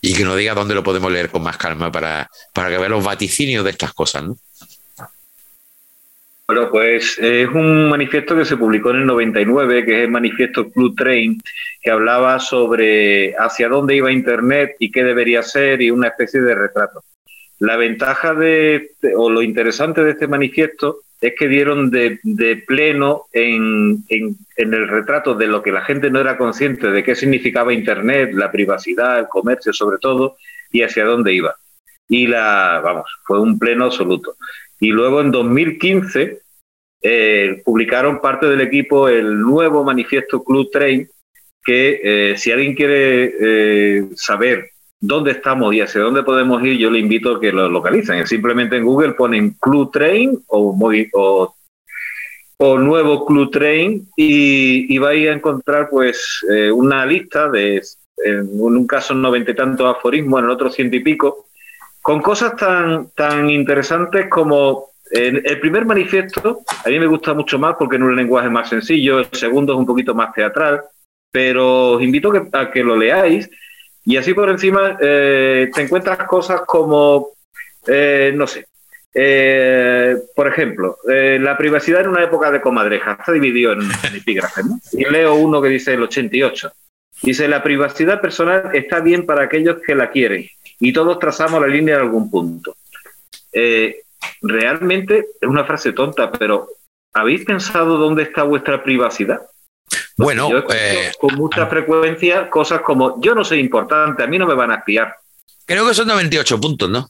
y 0.00 0.14
que 0.14 0.24
nos 0.24 0.36
diga 0.36 0.54
dónde 0.54 0.74
lo 0.74 0.82
podemos 0.82 1.10
leer 1.10 1.30
con 1.30 1.42
más 1.42 1.56
calma 1.56 1.90
para, 1.90 2.28
para 2.52 2.68
que 2.68 2.78
vea 2.78 2.88
los 2.88 3.02
vaticinios 3.02 3.64
de 3.64 3.70
estas 3.70 3.94
cosas, 3.94 4.24
¿no? 4.24 4.36
Bueno, 6.54 6.70
pues 6.70 7.18
es 7.18 7.48
un 7.48 7.88
manifiesto 7.88 8.36
que 8.36 8.44
se 8.44 8.56
publicó 8.56 8.90
en 8.90 8.98
el 8.98 9.06
99, 9.06 9.84
que 9.84 9.98
es 9.98 10.04
el 10.04 10.10
manifiesto 10.12 10.70
Club 10.70 10.94
Train, 10.94 11.42
que 11.82 11.90
hablaba 11.90 12.38
sobre 12.38 13.34
hacia 13.36 13.68
dónde 13.68 13.96
iba 13.96 14.12
Internet 14.12 14.76
y 14.78 14.92
qué 14.92 15.02
debería 15.02 15.42
ser 15.42 15.82
y 15.82 15.90
una 15.90 16.06
especie 16.06 16.40
de 16.42 16.54
retrato. 16.54 17.02
La 17.58 17.74
ventaja 17.74 18.34
de, 18.34 18.92
o 19.16 19.30
lo 19.30 19.42
interesante 19.42 20.04
de 20.04 20.12
este 20.12 20.28
manifiesto 20.28 21.00
es 21.20 21.34
que 21.36 21.48
dieron 21.48 21.90
de, 21.90 22.20
pleno 22.64 23.24
en, 23.32 24.04
en, 24.08 24.36
el 24.56 24.86
retrato 24.86 25.34
de 25.34 25.48
lo 25.48 25.60
que 25.60 25.72
la 25.72 25.82
gente 25.82 26.08
no 26.08 26.20
era 26.20 26.38
consciente 26.38 26.88
de 26.88 27.02
qué 27.02 27.16
significaba 27.16 27.72
Internet, 27.72 28.32
la 28.32 28.52
privacidad, 28.52 29.18
el 29.18 29.26
comercio 29.26 29.72
sobre 29.72 29.98
todo, 29.98 30.36
y 30.70 30.82
hacia 30.82 31.04
dónde 31.04 31.34
iba. 31.34 31.56
Y 32.08 32.28
la, 32.28 32.80
vamos, 32.80 33.10
fue 33.24 33.40
un 33.40 33.58
pleno 33.58 33.86
absoluto. 33.86 34.36
Y 34.78 34.90
luego 34.90 35.20
en 35.20 35.32
2015 35.32 36.43
eh, 37.06 37.60
publicaron 37.62 38.18
parte 38.18 38.46
del 38.46 38.62
equipo 38.62 39.10
el 39.10 39.38
nuevo 39.38 39.84
manifiesto 39.84 40.42
Club 40.42 40.70
Train, 40.72 41.06
que 41.62 42.00
eh, 42.02 42.38
si 42.38 42.50
alguien 42.50 42.74
quiere 42.74 43.34
eh, 43.38 44.08
saber 44.14 44.70
dónde 44.98 45.32
estamos 45.32 45.74
y 45.74 45.82
hacia 45.82 46.00
dónde 46.00 46.22
podemos 46.22 46.64
ir, 46.64 46.78
yo 46.78 46.90
le 46.90 47.00
invito 47.00 47.36
a 47.36 47.40
que 47.42 47.52
lo 47.52 47.68
localicen. 47.68 48.26
Simplemente 48.26 48.78
en 48.78 48.86
Google 48.86 49.12
ponen 49.12 49.50
Club 49.60 49.92
Train 49.92 50.42
o, 50.46 51.54
o, 52.56 52.78
nuevo 52.78 53.26
Club 53.26 53.50
Train 53.50 54.08
y, 54.16 54.96
vais 54.96 55.28
a 55.28 55.34
encontrar 55.34 55.90
pues 55.90 56.40
una 56.72 57.04
lista 57.04 57.50
de, 57.50 57.82
en 58.24 58.48
un 58.58 58.86
caso 58.86 59.12
noventa 59.12 59.50
y 59.50 59.54
tantos 59.54 59.94
aforismos, 59.94 60.38
en 60.38 60.46
el 60.46 60.50
otro 60.50 60.70
ciento 60.70 60.96
y 60.96 61.00
pico, 61.00 61.48
con 62.00 62.22
cosas 62.22 62.56
tan, 62.56 63.10
tan 63.10 63.50
interesantes 63.50 64.30
como 64.30 64.93
el 65.14 65.60
primer 65.60 65.84
manifiesto, 65.84 66.62
a 66.84 66.88
mí 66.88 66.98
me 66.98 67.06
gusta 67.06 67.34
mucho 67.34 67.58
más 67.58 67.76
porque 67.78 67.96
en 67.96 68.02
un 68.02 68.16
lenguaje 68.16 68.50
más 68.50 68.68
sencillo, 68.68 69.20
el 69.20 69.28
segundo 69.30 69.72
es 69.72 69.78
un 69.78 69.86
poquito 69.86 70.14
más 70.14 70.32
teatral, 70.32 70.82
pero 71.30 71.92
os 71.92 72.02
invito 72.02 72.32
a 72.52 72.70
que 72.70 72.82
lo 72.82 72.96
leáis 72.96 73.48
y 74.04 74.16
así 74.16 74.34
por 74.34 74.50
encima 74.50 74.98
eh, 75.00 75.70
te 75.72 75.82
encuentras 75.82 76.18
cosas 76.26 76.62
como, 76.66 77.28
eh, 77.86 78.32
no 78.34 78.46
sé, 78.46 78.66
eh, 79.14 80.16
por 80.34 80.48
ejemplo, 80.48 80.98
la 81.06 81.56
privacidad 81.56 82.00
en 82.00 82.08
una 82.08 82.24
época 82.24 82.50
de 82.50 82.60
comadreja, 82.60 83.12
está 83.12 83.32
dividido 83.32 83.72
en, 83.72 83.82
en 83.82 84.16
epígrafes, 84.16 84.66
¿no? 84.66 84.80
Y 84.92 85.04
leo 85.04 85.34
uno 85.36 85.62
que 85.62 85.68
dice 85.68 85.94
el 85.94 86.02
88. 86.02 86.72
Dice, 87.22 87.48
la 87.48 87.62
privacidad 87.62 88.20
personal 88.20 88.70
está 88.74 89.00
bien 89.00 89.24
para 89.24 89.44
aquellos 89.44 89.78
que 89.86 89.94
la 89.94 90.10
quieren, 90.10 90.46
y 90.80 90.92
todos 90.92 91.18
trazamos 91.18 91.60
la 91.60 91.68
línea 91.68 91.94
en 91.94 92.02
algún 92.02 92.30
punto. 92.30 92.76
Eh, 93.52 94.02
realmente 94.42 95.26
es 95.40 95.48
una 95.48 95.64
frase 95.64 95.92
tonta, 95.92 96.30
pero 96.32 96.68
¿habéis 97.12 97.44
pensado 97.44 97.96
dónde 97.96 98.24
está 98.24 98.42
vuestra 98.42 98.82
privacidad? 98.82 99.40
bueno, 100.16 100.48
eh, 100.72 101.12
con 101.18 101.34
mucha 101.34 101.66
frecuencia 101.66 102.48
cosas 102.48 102.80
como 102.80 103.20
yo 103.20 103.34
no 103.34 103.44
soy 103.44 103.58
importante, 103.58 104.22
a 104.22 104.26
mí 104.26 104.38
no 104.38 104.46
me 104.46 104.54
van 104.54 104.70
a 104.70 104.76
espiar. 104.76 105.14
Creo 105.66 105.86
que 105.86 105.94
son 105.94 106.08
98 106.08 106.60
puntos, 106.60 106.88
¿no? 106.88 107.08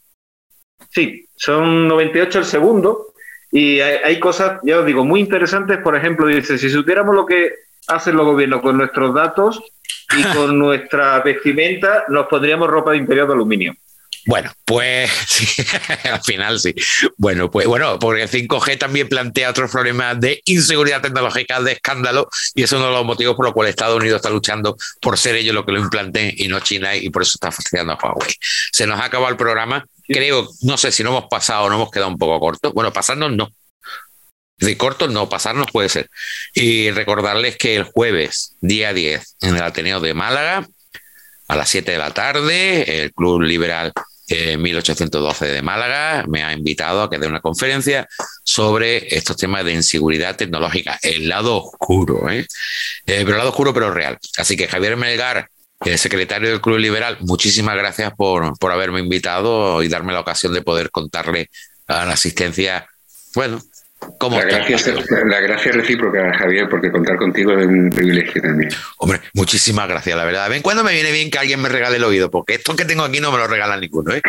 Sí, 0.90 1.29
son 1.37 1.87
98 1.87 2.40
el 2.40 2.44
segundo 2.44 3.14
y 3.50 3.81
hay, 3.81 3.98
hay 4.05 4.20
cosas, 4.20 4.61
ya 4.64 4.81
os 4.81 4.87
digo, 4.87 5.05
muy 5.05 5.20
interesantes. 5.20 5.79
Por 5.79 5.96
ejemplo, 5.96 6.27
dice, 6.27 6.59
si 6.59 6.70
supiéramos 6.70 7.14
lo 7.14 7.27
que 7.27 7.53
hacen 7.88 8.16
los 8.16 8.27
gobiernos 8.27 8.62
con 8.62 8.77
nuestros 8.77 9.14
datos, 9.14 9.62
y 10.16 10.22
con 10.37 10.59
nuestra 10.59 11.20
vestimenta 11.20 12.05
nos 12.09 12.27
pondríamos 12.27 12.68
ropa 12.68 12.92
de 12.92 12.98
interior 12.98 13.27
de 13.27 13.35
aluminio. 13.35 13.74
Bueno, 14.27 14.53
pues 14.65 15.11
al 16.05 16.23
final 16.23 16.59
sí. 16.59 16.75
Bueno, 17.17 17.51
pues 17.51 17.67
bueno, 17.67 17.99
porque 17.99 18.23
el 18.23 18.31
5G 18.31 18.79
también 18.79 19.09
plantea 19.09 19.51
otros 19.51 19.71
problemas 19.71 20.19
de 20.21 20.41
inseguridad 20.47 21.03
tecnológica, 21.03 21.61
de 21.61 21.73
escándalo, 21.73 22.29
y 22.55 22.63
eso 22.63 22.77
es 22.77 22.81
uno 22.81 22.91
de 22.91 22.97
los 22.97 23.05
motivos 23.05 23.37
por 23.37 23.45
los 23.45 23.55
cuales 23.55 23.71
Estados 23.71 23.97
Unidos 23.97 24.17
está 24.17 24.31
luchando 24.31 24.77
por 25.01 25.19
ser 25.19 25.37
ellos 25.37 25.55
los 25.55 25.65
que 25.65 25.73
lo 25.73 25.81
implanten 25.81 26.33
y 26.37 26.49
no 26.49 26.61
China, 26.61 26.97
y 26.97 27.11
por 27.11 27.23
eso 27.23 27.33
está 27.35 27.53
fastidiando 27.53 27.93
a 27.93 27.99
Huawei. 28.03 28.35
Se 28.73 28.87
nos 28.87 28.99
ha 29.01 29.05
acabado 29.05 29.31
el 29.31 29.37
programa. 29.37 29.85
Creo, 30.07 30.49
no 30.63 30.77
sé 30.77 30.93
si 30.93 31.03
no 31.03 31.11
hemos 31.11 31.29
pasado 31.31 31.65
o 31.65 31.69
no 31.69 31.77
hemos 31.77 31.91
quedado 31.91 32.11
un 32.11 32.19
poco 32.19 32.39
cortos. 32.41 32.73
Bueno, 32.73 32.93
pasarnos 32.93 33.33
no, 33.33 33.51
de 34.59 34.77
corto 34.77 35.09
no, 35.09 35.29
pasarnos 35.29 35.67
puede 35.73 35.89
ser. 35.89 36.11
Y 36.55 36.91
recordarles 36.91 37.57
que 37.57 37.77
el 37.77 37.85
jueves, 37.85 38.57
día 38.61 38.93
10, 38.93 39.37
en 39.43 39.57
el 39.57 39.63
Ateneo 39.63 40.01
de 40.01 40.15
Málaga, 40.15 40.67
a 41.49 41.57
las 41.57 41.69
7 41.69 41.93
de 41.93 41.99
la 41.99 42.13
tarde, 42.13 43.03
el 43.03 43.13
Club 43.13 43.43
Liberal 43.43 43.93
1812 44.59 45.47
de 45.47 45.62
Málaga 45.62 46.25
me 46.29 46.42
ha 46.42 46.53
invitado 46.53 47.03
a 47.03 47.11
que 47.11 47.18
dé 47.18 47.27
una 47.27 47.40
conferencia 47.40 48.09
sobre 48.42 49.14
estos 49.14 49.37
temas 49.37 49.64
de 49.64 49.73
inseguridad 49.73 50.37
tecnológica, 50.37 50.99
el 51.03 51.29
lado 51.29 51.57
oscuro, 51.57 52.31
¿eh? 52.31 52.47
eh 53.07 53.23
pero 53.25 53.31
el 53.31 53.38
lado 53.38 53.51
oscuro 53.51 53.75
pero 53.75 53.92
real. 53.92 54.18
Así 54.38 54.57
que 54.57 54.68
Javier 54.68 54.97
Melgar, 54.97 55.49
el 55.85 55.99
secretario 55.99 56.51
del 56.51 56.61
Club 56.61 56.79
Liberal, 56.79 57.18
muchísimas 57.20 57.77
gracias 57.77 58.12
por, 58.14 58.59
por 58.59 58.73
haberme 58.73 59.01
invitado 59.01 59.83
y 59.83 59.88
darme 59.88 60.12
la 60.12 60.20
ocasión 60.20 60.53
de 60.53 60.62
poder 60.62 60.90
contarle 60.90 61.51
a 61.87 62.07
la 62.07 62.12
asistencia, 62.12 62.88
bueno, 63.35 63.61
la 64.31 64.45
gracia, 64.45 64.95
la 65.27 65.40
gracia 65.40 65.73
recíproca, 65.73 66.33
Javier, 66.38 66.69
porque 66.69 66.90
contar 66.90 67.17
contigo 67.17 67.53
es 67.59 67.67
un 67.67 67.90
privilegio 67.90 68.43
también. 68.43 68.71
Hombre, 68.99 69.21
muchísimas 69.33 69.88
gracias, 69.88 70.17
la 70.17 70.25
verdad. 70.25 70.49
Ven 70.49 70.62
cuando 70.62 70.85
me 70.85 70.93
viene 70.93 71.12
bien 71.12 71.31
que 71.31 71.38
alguien 71.38 71.61
me 71.61 71.69
regale 71.69 71.97
el 71.97 72.05
oído, 72.05 72.31
porque 72.31 72.55
esto 72.55 72.75
que 72.77 72.85
tengo 72.85 73.05
aquí 73.05 73.21
no 73.21 73.33
me 73.33 73.38
lo 73.38 73.47
regala 73.47 73.77
ninguno. 73.77 74.14
¿eh? 74.14 74.23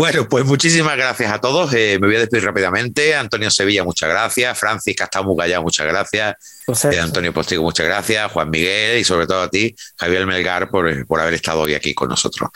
Bueno, 0.00 0.28
pues 0.28 0.44
muchísimas 0.44 0.96
gracias 0.96 1.32
a 1.32 1.40
todos. 1.40 1.74
Eh, 1.74 1.98
me 2.00 2.06
voy 2.06 2.14
a 2.14 2.20
despedir 2.20 2.44
rápidamente. 2.44 3.16
Antonio 3.16 3.50
Sevilla, 3.50 3.82
muchas 3.82 4.08
gracias. 4.08 4.56
Francis 4.56 4.94
Castamo 4.94 5.36
Callao, 5.36 5.60
muchas 5.60 5.88
gracias. 5.88 6.36
Eh, 6.84 7.00
Antonio 7.00 7.34
Postigo, 7.34 7.64
muchas 7.64 7.84
gracias. 7.84 8.30
Juan 8.30 8.48
Miguel 8.48 9.00
y 9.00 9.02
sobre 9.02 9.26
todo 9.26 9.42
a 9.42 9.50
ti, 9.50 9.74
Javier 9.96 10.24
Melgar, 10.24 10.70
por, 10.70 11.04
por, 11.04 11.20
haber 11.20 11.34
estado 11.34 11.62
hoy 11.62 11.74
aquí 11.74 11.94
con 11.94 12.08
nosotros. 12.10 12.48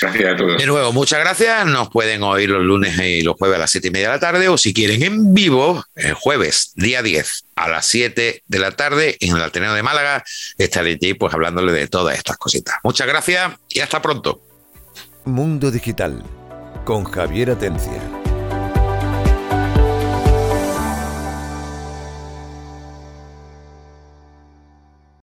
Gracias 0.00 0.32
a 0.32 0.36
todos. 0.36 0.56
De 0.56 0.64
nuevo, 0.64 0.90
muchas 0.94 1.20
gracias. 1.20 1.66
Nos 1.66 1.90
pueden 1.90 2.22
oír 2.22 2.48
los 2.48 2.62
lunes 2.62 2.98
y 2.98 3.20
los 3.20 3.36
jueves 3.36 3.56
a 3.56 3.60
las 3.60 3.70
siete 3.70 3.88
y 3.88 3.90
media 3.90 4.08
de 4.08 4.14
la 4.14 4.20
tarde 4.20 4.48
o 4.48 4.56
si 4.56 4.72
quieren 4.72 5.02
en 5.02 5.34
vivo, 5.34 5.84
el 5.96 6.14
jueves, 6.14 6.72
día 6.76 7.02
10 7.02 7.44
a 7.56 7.68
las 7.68 7.86
7 7.88 8.42
de 8.46 8.58
la 8.58 8.70
tarde 8.70 9.18
en 9.20 9.36
el 9.36 9.42
Ateneo 9.42 9.74
de 9.74 9.82
Málaga. 9.82 10.24
Estaré 10.56 10.92
allí 10.92 11.12
pues 11.12 11.34
hablándole 11.34 11.72
de 11.72 11.88
todas 11.88 12.16
estas 12.16 12.38
cositas. 12.38 12.76
Muchas 12.82 13.06
gracias 13.06 13.52
y 13.68 13.80
hasta 13.80 14.00
pronto. 14.00 14.40
Mundo 15.26 15.70
Digital 15.70 16.22
con 16.86 17.02
Javier 17.02 17.50
Atencia. 17.50 18.25